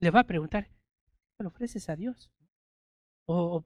le 0.00 0.10
va 0.10 0.20
a 0.20 0.26
preguntar, 0.26 0.68
¿qué 0.68 1.42
le 1.42 1.46
ofreces 1.48 1.88
a 1.88 1.96
Dios? 1.96 2.30
O 3.26 3.64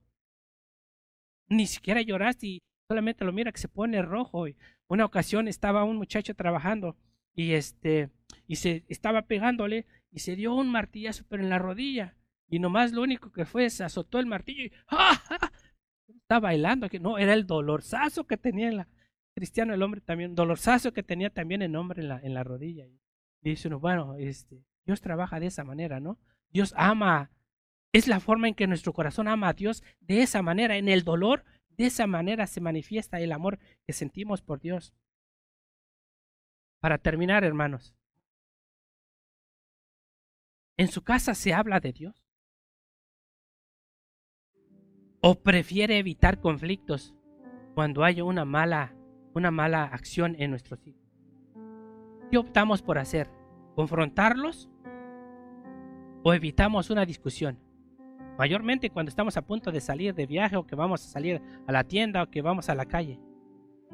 ni 1.49 1.67
siquiera 1.67 2.01
lloraste 2.01 2.47
y 2.47 2.63
solamente 2.89 3.25
lo 3.25 3.33
mira 3.33 3.53
que 3.53 3.61
se 3.61 3.69
pone 3.69 4.01
rojo. 4.03 4.47
Una 4.89 5.05
ocasión 5.05 5.49
estaba 5.49 5.85
un 5.85 5.97
muchacho 5.97 6.35
trabajando 6.35 6.97
y 7.35 7.53
este 7.53 8.11
y 8.47 8.57
se 8.57 8.85
estaba 8.89 9.23
pegándole 9.23 9.87
y 10.13 10.21
se 10.21 10.37
dio 10.37 10.55
un 10.55 10.71
martillazo 10.71 11.25
pero 11.29 11.43
en 11.43 11.51
la 11.51 11.59
rodilla 11.59 12.17
y 12.49 12.59
nomás 12.59 12.93
lo 12.93 13.03
único 13.03 13.33
que 13.33 13.45
fue 13.45 13.69
se 13.71 13.83
azotó 13.83 14.19
el 14.19 14.27
martillo 14.27 14.65
y 14.65 14.73
¡ja, 14.87 15.23
estaba 16.09 16.49
bailando 16.49 16.89
que 16.89 17.01
no 17.01 17.19
era 17.19 17.35
el 17.35 17.47
dolorzazo 17.47 18.27
que 18.27 18.37
tenía 18.37 18.69
en 18.69 18.77
la 18.77 18.89
cristiano 19.35 19.75
el 19.75 19.83
hombre 19.83 20.01
también 20.01 20.35
dolorzazo 20.35 20.93
que 20.93 21.03
tenía 21.03 21.31
también 21.31 21.63
el 21.63 21.75
hombre 21.75 22.03
en 22.03 22.09
la 22.09 22.21
en 22.21 22.35
la 22.35 22.45
rodilla 22.45 22.87
y 22.87 23.01
dice 23.41 23.69
uno 23.69 23.81
bueno 23.81 24.15
este 24.17 24.65
Dios 24.85 25.01
trabaja 25.01 25.41
de 25.41 25.47
esa 25.47 25.65
manera, 25.65 26.01
¿no? 26.01 26.19
Dios 26.51 26.75
ama. 26.77 27.31
Es 27.93 28.09
la 28.09 28.21
forma 28.21 28.49
en 28.49 28.55
que 28.55 28.67
nuestro 28.67 28.93
corazón 28.93 29.29
ama 29.29 29.49
a 29.49 29.53
Dios 29.53 29.83
de 30.01 30.23
esa 30.23 30.43
manera. 30.43 30.77
En 30.77 30.89
el 30.89 31.05
dolor, 31.05 31.45
de 31.71 31.87
esa 31.87 32.07
manera 32.07 32.47
se 32.47 32.61
manifiesta 32.61 33.21
el 33.21 33.33
amor 33.33 33.59
que 33.87 33.93
sentimos 33.93 34.43
por 34.43 34.61
Dios. 34.61 34.95
Para 36.81 36.99
terminar, 36.99 37.45
hermanos, 37.45 37.95
¿en 40.77 40.89
su 40.89 41.03
casa 41.03 41.35
se 41.35 41.53
habla 41.55 41.81
de 41.81 41.93
Dios? 41.93 42.27
¿O 45.21 45.37
prefiere 45.37 45.99
evitar 45.99 46.41
conflictos 46.41 47.15
cuando 47.75 48.05
hay 48.05 48.21
una 48.21 48.45
mala, 48.45 48.95
una 49.35 49.51
mala 49.51 49.85
acción 49.85 50.35
en 50.39 50.51
nuestros 50.51 50.87
hijos? 50.87 51.03
¿Qué 52.31 52.39
optamos 52.39 52.83
por 52.83 52.99
hacer? 52.99 53.31
¿Confrontarlos 53.75 54.69
o 56.23 56.33
evitamos 56.33 56.91
una 56.91 57.05
discusión. 57.05 57.59
Mayormente 58.39 58.91
cuando 58.91 59.11
estamos 59.11 59.37
a 59.37 59.43
punto 59.43 59.71
de 59.71 59.81
salir 59.81 60.15
de 60.15 60.27
viaje 60.27 60.57
o 60.57 60.67
que 60.67 60.77
vamos 60.77 61.05
a 61.05 61.11
salir 61.11 61.43
a 61.67 61.73
la 61.73 61.85
tienda 61.85 62.23
o 62.23 62.31
que 62.31 62.43
vamos 62.43 62.69
a 62.69 62.75
la 62.75 62.87
calle. 62.87 63.21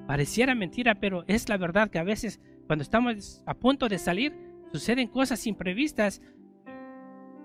Pareciera 0.07 0.55
mentira, 0.55 0.95
pero 0.95 1.25
es 1.27 1.49
la 1.49 1.57
verdad 1.57 1.91
que 1.91 1.99
a 1.99 2.05
veces 2.05 2.41
cuando 2.67 2.83
estamos 2.83 3.43
a 3.47 3.55
punto 3.55 3.89
de 3.89 3.99
salir 3.99 4.33
suceden 4.71 5.09
cosas 5.09 5.47
imprevistas 5.47 6.23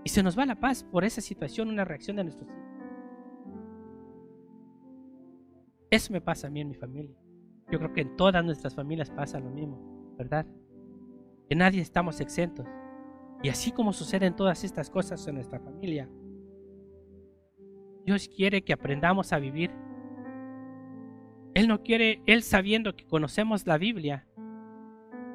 y 0.04 0.10
se 0.10 0.24
nos 0.24 0.38
va 0.38 0.46
la 0.46 0.60
paz 0.60 0.84
por 0.84 1.04
esa 1.04 1.22
situación, 1.22 1.70
una 1.70 1.86
reacción 1.86 2.18
de 2.18 2.24
nuestros 2.24 2.50
hijos. 2.50 2.64
Eso 5.90 6.12
me 6.12 6.22
pasa 6.22 6.48
a 6.48 6.50
mí 6.50 6.60
en 6.60 6.70
mi 6.70 6.76
familia. 6.76 7.16
Yo 7.72 7.80
creo 7.80 7.94
que 7.94 8.02
en 8.02 8.16
todas 8.18 8.44
nuestras 8.44 8.76
familias 8.76 9.12
pasa 9.12 9.40
lo 9.40 9.50
mismo, 9.50 10.16
¿verdad? 10.18 10.46
Que 11.48 11.56
nadie 11.56 11.82
estamos 11.82 12.20
exentos. 12.20 12.68
Y 13.42 13.50
así 13.50 13.72
como 13.72 13.94
suceden 13.94 14.36
todas 14.36 14.64
estas 14.64 14.90
cosas 14.90 15.26
en 15.28 15.36
nuestra 15.36 15.60
familia, 15.60 16.10
Dios 18.06 18.28
quiere 18.28 18.64
que 18.64 18.74
aprendamos 18.74 19.34
a 19.34 19.40
vivir. 19.40 19.72
Él 21.54 21.68
no 21.68 21.84
quiere, 21.84 22.22
Él 22.26 22.42
sabiendo 22.42 22.96
que 22.96 23.06
conocemos 23.06 23.68
la 23.68 23.78
Biblia, 23.78 24.28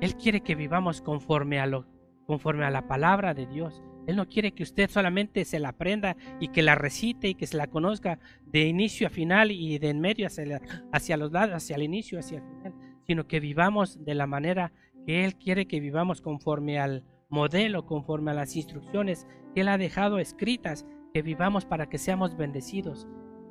Él 0.01 0.17
quiere 0.17 0.41
que 0.41 0.55
vivamos 0.55 1.01
conforme 1.01 1.61
a, 1.61 1.67
lo, 1.67 1.87
conforme 2.27 2.65
a 2.65 2.71
la 2.71 2.89
palabra 2.89 3.33
de 3.33 3.47
Dios. 3.47 3.83
Él 4.09 4.17
no 4.17 4.27
quiere 4.27 4.53
que 4.53 4.65
usted 4.65 4.91
solamente 4.91 5.45
se 5.45 5.61
la 5.61 5.69
aprenda 5.69 6.17
y 6.41 6.49
que 6.49 6.63
la 6.63 6.75
recite 6.75 7.29
y 7.29 7.35
que 7.35 7.47
se 7.47 7.57
la 7.57 7.69
conozca 7.69 8.19
de 8.47 8.67
inicio 8.67 9.07
a 9.07 9.11
final 9.11 9.53
y 9.53 9.79
de 9.79 9.91
en 9.91 10.01
medio 10.01 10.27
hacia, 10.27 11.17
los 11.17 11.31
lados, 11.31 11.55
hacia 11.55 11.77
el 11.77 11.83
inicio, 11.83 12.19
hacia 12.19 12.39
el 12.39 12.45
final, 12.45 12.75
sino 13.07 13.29
que 13.29 13.39
vivamos 13.39 14.05
de 14.05 14.15
la 14.15 14.27
manera 14.27 14.73
que 15.07 15.25
Él 15.25 15.37
quiere 15.37 15.69
que 15.69 15.79
vivamos 15.79 16.21
conforme 16.23 16.79
al, 16.79 17.05
modelo 17.29 17.85
conforme 17.87 18.31
a 18.31 18.35
las 18.35 18.57
instrucciones 18.57 19.27
que 19.55 19.61
Él 19.61 19.69
ha 19.69 19.79
dejado 19.79 20.19
escritas, 20.19 20.87
que 21.13 21.23
vivamos 21.23 21.67
para 21.67 21.89
que 21.89 21.99
seamos 21.99 22.37
bendecidos. 22.37 23.07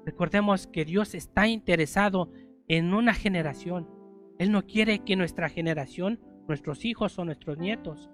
Recordemos 0.05 0.67
que 0.67 0.85
Dios 0.85 1.15
está 1.15 1.47
interesado 1.47 2.31
en 2.67 2.93
una 2.93 3.13
generación. 3.13 3.87
Él 4.39 4.51
no 4.51 4.65
quiere 4.65 4.99
que 4.99 5.15
nuestra 5.15 5.49
generación, 5.49 6.19
nuestros 6.47 6.85
hijos 6.85 7.17
o 7.19 7.25
nuestros 7.25 7.57
nietos, 7.57 8.09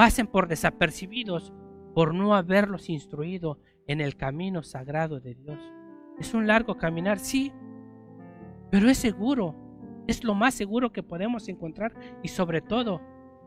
pasen 0.00 0.26
por 0.26 0.48
desapercibidos 0.48 1.52
por 1.94 2.14
no 2.14 2.34
haberlos 2.34 2.88
instruido 2.88 3.58
en 3.86 4.00
el 4.00 4.16
camino 4.16 4.62
sagrado 4.62 5.20
de 5.20 5.34
Dios. 5.34 5.58
Es 6.18 6.32
un 6.32 6.46
largo 6.46 6.78
caminar, 6.78 7.18
sí, 7.18 7.52
pero 8.70 8.88
es 8.88 8.96
seguro. 8.96 9.54
Es 10.06 10.24
lo 10.24 10.34
más 10.34 10.54
seguro 10.54 10.90
que 10.90 11.02
podemos 11.02 11.50
encontrar 11.50 11.92
y 12.22 12.28
sobre 12.28 12.62
todo, 12.62 13.02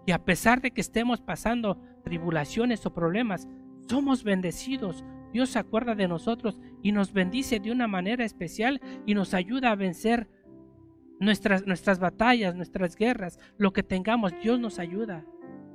que 0.05 0.13
a 0.13 0.25
pesar 0.25 0.61
de 0.61 0.69
que 0.69 0.81
estemos 0.81 1.21
pasando 1.21 1.81
tribulaciones 2.03 2.85
o 2.85 2.93
problemas, 2.93 3.47
somos 3.89 4.23
bendecidos. 4.23 5.03
Dios 5.31 5.49
se 5.49 5.57
acuerda 5.57 5.95
de 5.95 6.07
nosotros 6.07 6.61
y 6.83 6.91
nos 6.91 7.13
bendice 7.13 7.61
de 7.61 7.71
una 7.71 7.87
manera 7.87 8.25
especial 8.25 8.79
y 9.07 9.15
nos 9.15 9.33
ayuda 9.33 9.71
a 9.71 9.75
vencer 9.75 10.29
nuestras, 11.19 11.65
nuestras 11.65 11.97
batallas, 11.97 12.53
nuestras 12.53 12.95
guerras, 12.95 13.39
lo 13.57 13.73
que 13.73 13.81
tengamos, 13.81 14.33
Dios 14.43 14.59
nos 14.59 14.77
ayuda. 14.77 15.25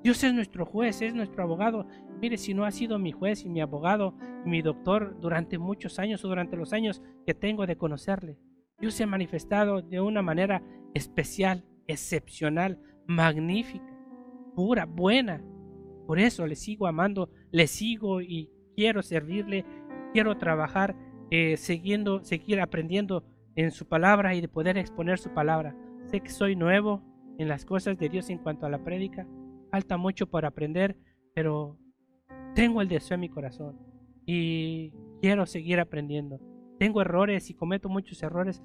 Dios 0.03 0.23
es 0.23 0.33
nuestro 0.33 0.65
juez, 0.65 1.03
es 1.03 1.15
nuestro 1.15 1.43
abogado. 1.43 1.87
Mire, 2.21 2.37
si 2.37 2.55
no 2.55 2.65
ha 2.65 2.71
sido 2.71 2.99
mi 2.99 3.13
juez 3.13 3.45
y 3.45 3.49
mi 3.49 3.61
abogado 3.61 4.15
mi 4.45 4.63
doctor 4.63 5.19
durante 5.21 5.59
muchos 5.59 5.99
años 5.99 6.25
o 6.25 6.29
durante 6.29 6.57
los 6.57 6.73
años 6.73 7.03
que 7.27 7.35
tengo 7.35 7.67
de 7.67 7.77
conocerle, 7.77 8.39
Dios 8.81 8.95
se 8.95 9.05
ha 9.05 9.09
manifestado 9.09 9.83
de 9.83 10.01
una 10.01 10.23
manera 10.23 10.63
especial, 10.95 11.65
excepcional, 11.87 12.81
magnífica, 13.07 13.99
pura, 14.55 14.87
buena. 14.87 15.43
Por 16.07 16.19
eso 16.19 16.47
le 16.47 16.55
sigo 16.55 16.87
amando, 16.87 17.31
le 17.51 17.67
sigo 17.67 18.21
y 18.21 18.51
quiero 18.77 19.03
servirle, 19.03 19.65
quiero 20.13 20.39
trabajar 20.39 20.97
eh, 21.31 21.57
siguiendo, 21.57 22.25
seguir 22.25 22.61
aprendiendo 22.61 23.25
en 23.57 23.73
su 23.73 23.87
palabra 23.87 24.35
y 24.35 24.41
de 24.41 24.49
poder 24.49 24.79
exponer 24.79 25.19
su 25.19 25.31
palabra. 25.31 25.77
Sé 26.07 26.21
que 26.21 26.31
soy 26.31 26.57
nuevo 26.57 27.03
en 27.39 27.49
las 27.49 27.65
cosas 27.65 27.99
de 27.99 28.09
Dios 28.09 28.31
en 28.31 28.39
cuanto 28.39 28.67
a 28.67 28.71
la 28.71 28.83
prédica. 28.85 29.27
Falta 29.71 29.97
mucho 29.97 30.27
por 30.27 30.45
aprender, 30.45 30.97
pero 31.35 31.79
tengo 32.55 32.81
el 32.83 32.89
deseo 32.89 33.15
en 33.17 33.21
mi 33.21 33.29
corazón 33.29 33.79
y 34.27 34.91
quiero 35.21 35.47
seguir 35.47 35.81
aprendiendo. 35.81 36.41
Tengo 36.79 37.01
errores 37.01 37.51
y 37.51 37.55
cometo 37.55 37.89
muchos 37.89 38.23
errores. 38.23 38.63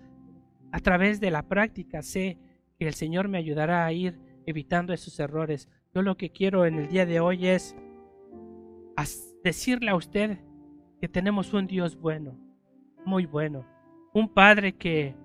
A 0.71 0.79
través 0.79 1.19
de 1.19 1.31
la 1.31 1.43
práctica 1.43 2.01
sé 2.01 2.37
que 2.77 2.87
el 2.87 2.93
Señor 2.93 3.27
me 3.27 3.37
ayudará 3.37 3.85
a 3.85 3.91
ir 3.91 4.19
evitando 4.45 4.93
esos 4.93 5.19
errores. 5.19 5.69
Yo 5.93 6.01
lo 6.01 6.17
que 6.17 6.31
quiero 6.31 6.65
en 6.65 6.75
el 6.75 6.87
día 6.89 7.05
de 7.05 7.19
hoy 7.19 7.47
es 7.47 7.75
decirle 9.43 9.91
a 9.91 9.95
usted 9.95 10.39
que 10.99 11.07
tenemos 11.07 11.53
un 11.53 11.67
Dios 11.67 11.99
bueno, 11.99 12.37
muy 13.05 13.25
bueno, 13.25 13.65
un 14.13 14.29
Padre 14.29 14.73
que, 14.73 15.15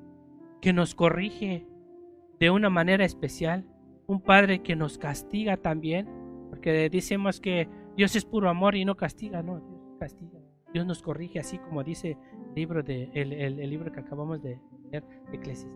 que 0.60 0.72
nos 0.72 0.94
corrige 0.94 1.66
de 2.38 2.50
una 2.50 2.68
manera 2.68 3.04
especial, 3.04 3.66
un 4.08 4.22
Padre 4.22 4.62
que 4.62 4.74
nos 4.74 4.96
castiga 4.96 5.58
también, 5.58 6.08
porque 6.48 6.88
decimos 6.90 7.40
que 7.40 7.68
Dios 7.94 8.16
es 8.16 8.24
puro 8.24 8.48
amor 8.48 8.74
y 8.74 8.84
no 8.84 8.96
castiga, 8.96 9.42
no, 9.42 9.60
Dios 9.60 9.94
castiga. 10.00 10.40
Dios 10.72 10.86
nos 10.86 11.02
corrige 11.02 11.38
así 11.38 11.58
como 11.58 11.84
dice 11.84 12.16
el 12.48 12.54
libro, 12.54 12.82
de, 12.82 13.10
el, 13.12 13.32
el, 13.32 13.70
libro 13.70 13.92
que 13.92 14.00
acabamos 14.00 14.42
de 14.42 14.58
leer, 14.90 15.04
Eclesiastes, 15.32 15.70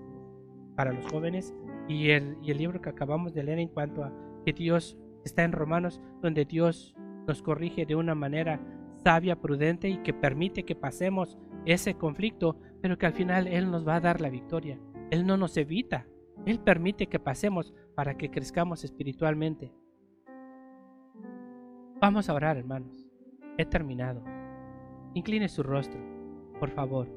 para 0.74 0.92
los 0.92 1.06
jóvenes, 1.10 1.54
y 1.88 2.08
el, 2.10 2.38
y 2.42 2.50
el 2.50 2.58
libro 2.58 2.80
que 2.80 2.88
acabamos 2.88 3.34
de 3.34 3.42
leer 3.42 3.58
en 3.58 3.68
cuanto 3.68 4.02
a 4.02 4.12
que 4.46 4.54
Dios 4.54 4.96
está 5.24 5.44
en 5.44 5.52
Romanos, 5.52 6.00
donde 6.22 6.46
Dios 6.46 6.94
nos 7.26 7.42
corrige 7.42 7.84
de 7.84 7.96
una 7.96 8.14
manera 8.14 8.60
sabia, 9.04 9.36
prudente 9.36 9.90
y 9.90 9.98
que 9.98 10.14
permite 10.14 10.64
que 10.64 10.74
pasemos 10.74 11.38
ese 11.66 11.94
conflicto, 11.94 12.56
pero 12.80 12.96
que 12.96 13.06
al 13.06 13.12
final 13.12 13.46
Él 13.46 13.70
nos 13.70 13.86
va 13.86 13.96
a 13.96 14.00
dar 14.00 14.20
la 14.20 14.30
victoria. 14.30 14.78
Él 15.10 15.26
no 15.26 15.36
nos 15.36 15.56
evita, 15.58 16.06
Él 16.46 16.60
permite 16.60 17.08
que 17.08 17.18
pasemos 17.18 17.74
para 17.94 18.16
que 18.16 18.30
crezcamos 18.30 18.84
espiritualmente. 18.84 19.72
Vamos 22.00 22.28
a 22.28 22.34
orar, 22.34 22.56
hermanos. 22.56 23.08
He 23.58 23.64
terminado. 23.64 24.22
Incline 25.14 25.48
su 25.48 25.62
rostro, 25.62 26.00
por 26.58 26.70
favor. 26.70 27.08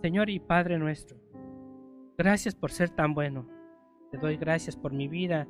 Señor 0.00 0.30
y 0.30 0.40
Padre 0.40 0.78
nuestro, 0.78 1.18
gracias 2.16 2.54
por 2.54 2.70
ser 2.70 2.88
tan 2.88 3.12
bueno. 3.12 3.46
Te 4.10 4.16
doy 4.16 4.36
gracias 4.36 4.76
por 4.76 4.92
mi 4.92 5.08
vida, 5.08 5.46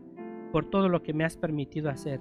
por 0.50 0.68
todo 0.68 0.88
lo 0.88 1.02
que 1.02 1.12
me 1.12 1.24
has 1.24 1.36
permitido 1.36 1.90
hacer. 1.90 2.20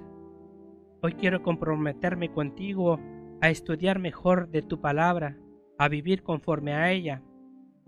Hoy 1.02 1.14
quiero 1.14 1.42
comprometerme 1.42 2.30
contigo 2.30 3.00
a 3.40 3.50
estudiar 3.50 3.98
mejor 3.98 4.48
de 4.48 4.62
tu 4.62 4.80
palabra, 4.80 5.38
a 5.78 5.88
vivir 5.88 6.22
conforme 6.22 6.74
a 6.74 6.92
ella. 6.92 7.22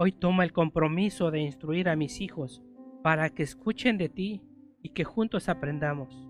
Hoy 0.04 0.10
tomo 0.10 0.42
el 0.42 0.52
compromiso 0.52 1.30
de 1.30 1.38
instruir 1.38 1.88
a 1.88 1.94
mis 1.94 2.20
hijos 2.20 2.60
para 3.04 3.30
que 3.30 3.44
escuchen 3.44 3.98
de 3.98 4.08
ti 4.08 4.42
y 4.82 4.88
que 4.88 5.04
juntos 5.04 5.48
aprendamos 5.48 6.28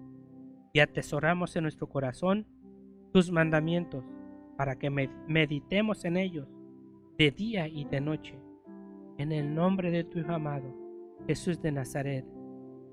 y 0.75 0.81
atesoramos 0.81 1.57
en 1.57 1.63
nuestro 1.63 1.89
corazón 1.89 2.47
tus 3.15 3.33
mandamientos 3.33 4.05
para 4.59 4.79
que 4.79 4.91
meditemos 4.91 6.05
en 6.05 6.19
ellos 6.19 6.49
de 7.17 7.31
día 7.31 7.67
y 7.67 7.87
de 7.87 8.03
noche. 8.03 8.39
En 9.17 9.33
el 9.33 9.55
nombre 9.55 9.91
de 9.91 10.05
tu 10.05 10.19
Hijo 10.19 10.33
amado, 10.33 10.77
Jesús 11.27 11.63
de 11.63 11.73
Nazaret. 11.73 12.27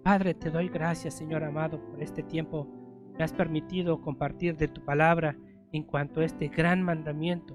Padre, 0.01 0.33
te 0.33 0.49
doy 0.49 0.69
gracias, 0.69 1.13
Señor 1.13 1.43
amado, 1.43 1.83
por 1.87 2.01
este 2.01 2.23
tiempo 2.23 2.69
me 3.17 3.25
has 3.25 3.33
permitido 3.33 3.99
compartir 3.99 4.55
de 4.55 4.69
tu 4.69 4.85
palabra 4.85 5.35
en 5.73 5.83
cuanto 5.83 6.21
a 6.21 6.23
este 6.23 6.47
gran 6.47 6.81
mandamiento, 6.81 7.53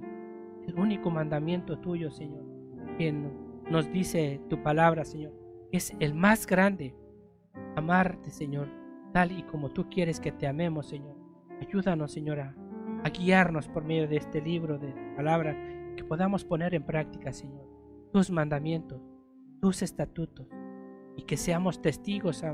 el 0.69 0.79
único 0.79 1.11
mandamiento 1.11 1.79
tuyo, 1.79 2.11
Señor, 2.11 2.54
nos 3.71 3.91
dice 3.93 4.41
tu 4.49 4.63
palabra, 4.63 5.05
Señor, 5.05 5.33
es 5.73 5.95
el 5.99 6.15
más 6.15 6.47
grande, 6.47 6.95
amarte, 7.77 8.31
Señor, 8.31 8.69
tal 9.13 9.33
y 9.33 9.43
como 9.45 9.71
tú 9.71 9.89
quieres 9.89 10.21
que 10.21 10.33
te 10.33 10.47
amemos, 10.47 10.87
Señor. 10.87 11.17
Ayúdanos, 11.61 12.13
Señor, 12.13 12.41
a, 12.41 12.55
guiarnos 13.11 13.69
por 13.69 13.85
medio 13.85 14.09
de 14.09 14.17
este 14.17 14.41
libro 14.41 14.79
de 14.79 14.93
palabra, 15.17 15.57
que 15.97 16.05
podamos 16.05 16.45
poner 16.45 16.75
en 16.75 16.85
práctica, 16.85 17.33
Señor, 17.33 17.69
tus 18.13 18.31
mandamientos, 18.31 19.01
tus 19.61 19.83
estatutos, 19.83 20.49
y 21.17 21.23
que 21.23 21.37
seamos 21.37 21.83
testigos, 21.83 22.45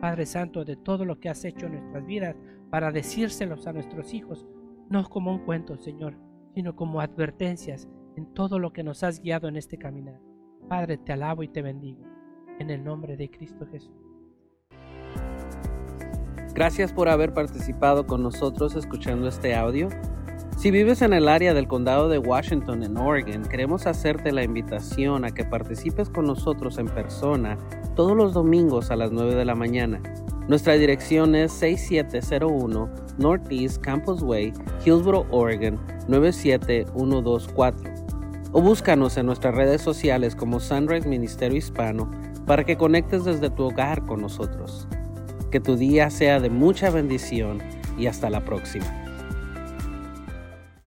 Padre 0.00 0.26
Santo, 0.26 0.64
de 0.64 0.76
todo 0.76 1.04
lo 1.04 1.18
que 1.20 1.28
has 1.28 1.44
hecho 1.44 1.66
en 1.66 1.72
nuestras 1.72 2.04
vidas 2.06 2.36
para 2.70 2.90
decírselos 2.90 3.66
a 3.66 3.72
nuestros 3.72 4.12
hijos, 4.14 4.46
no 4.88 5.04
como 5.08 5.32
un 5.32 5.44
cuento, 5.44 5.76
Señor, 5.78 6.16
sino 6.54 6.76
como 6.76 7.00
advertencias 7.00 7.88
en 8.16 8.32
todo 8.34 8.58
lo 8.58 8.72
que 8.72 8.82
nos 8.82 9.02
has 9.02 9.20
guiado 9.20 9.48
en 9.48 9.56
este 9.56 9.78
caminar. 9.78 10.20
Padre, 10.68 10.98
te 10.98 11.12
alabo 11.12 11.42
y 11.42 11.48
te 11.48 11.62
bendigo. 11.62 12.02
En 12.58 12.70
el 12.70 12.84
nombre 12.84 13.16
de 13.16 13.30
Cristo 13.30 13.66
Jesús. 13.70 13.92
Gracias 16.54 16.92
por 16.92 17.08
haber 17.08 17.34
participado 17.34 18.06
con 18.06 18.22
nosotros 18.22 18.76
escuchando 18.76 19.26
este 19.26 19.56
audio. 19.56 19.88
Si 20.56 20.70
vives 20.70 21.02
en 21.02 21.12
el 21.12 21.28
área 21.28 21.52
del 21.52 21.66
condado 21.66 22.08
de 22.08 22.18
Washington, 22.18 22.84
en 22.84 22.96
Oregon, 22.96 23.42
queremos 23.42 23.88
hacerte 23.88 24.30
la 24.30 24.44
invitación 24.44 25.24
a 25.24 25.32
que 25.32 25.44
participes 25.44 26.08
con 26.08 26.26
nosotros 26.26 26.78
en 26.78 26.86
persona 26.86 27.58
todos 27.96 28.16
los 28.16 28.34
domingos 28.34 28.92
a 28.92 28.96
las 28.96 29.10
9 29.10 29.34
de 29.34 29.44
la 29.44 29.56
mañana. 29.56 30.00
Nuestra 30.46 30.74
dirección 30.74 31.34
es 31.34 31.52
6701 31.52 32.88
Northeast 33.18 33.80
Campus 33.82 34.22
Way, 34.22 34.52
Hillsboro, 34.84 35.26
Oregon 35.30 35.80
97124. 36.08 37.93
O 38.56 38.62
búscanos 38.62 39.16
en 39.16 39.26
nuestras 39.26 39.52
redes 39.52 39.82
sociales 39.82 40.36
como 40.36 40.60
Sunrise 40.60 41.08
Ministerio 41.08 41.58
Hispano 41.58 42.08
para 42.46 42.62
que 42.62 42.76
conectes 42.76 43.24
desde 43.24 43.50
tu 43.50 43.64
hogar 43.64 44.06
con 44.06 44.20
nosotros. 44.20 44.86
Que 45.50 45.58
tu 45.58 45.74
día 45.74 46.08
sea 46.08 46.38
de 46.38 46.50
mucha 46.50 46.88
bendición 46.90 47.60
y 47.98 48.06
hasta 48.06 48.30
la 48.30 48.44
próxima. 48.44 49.03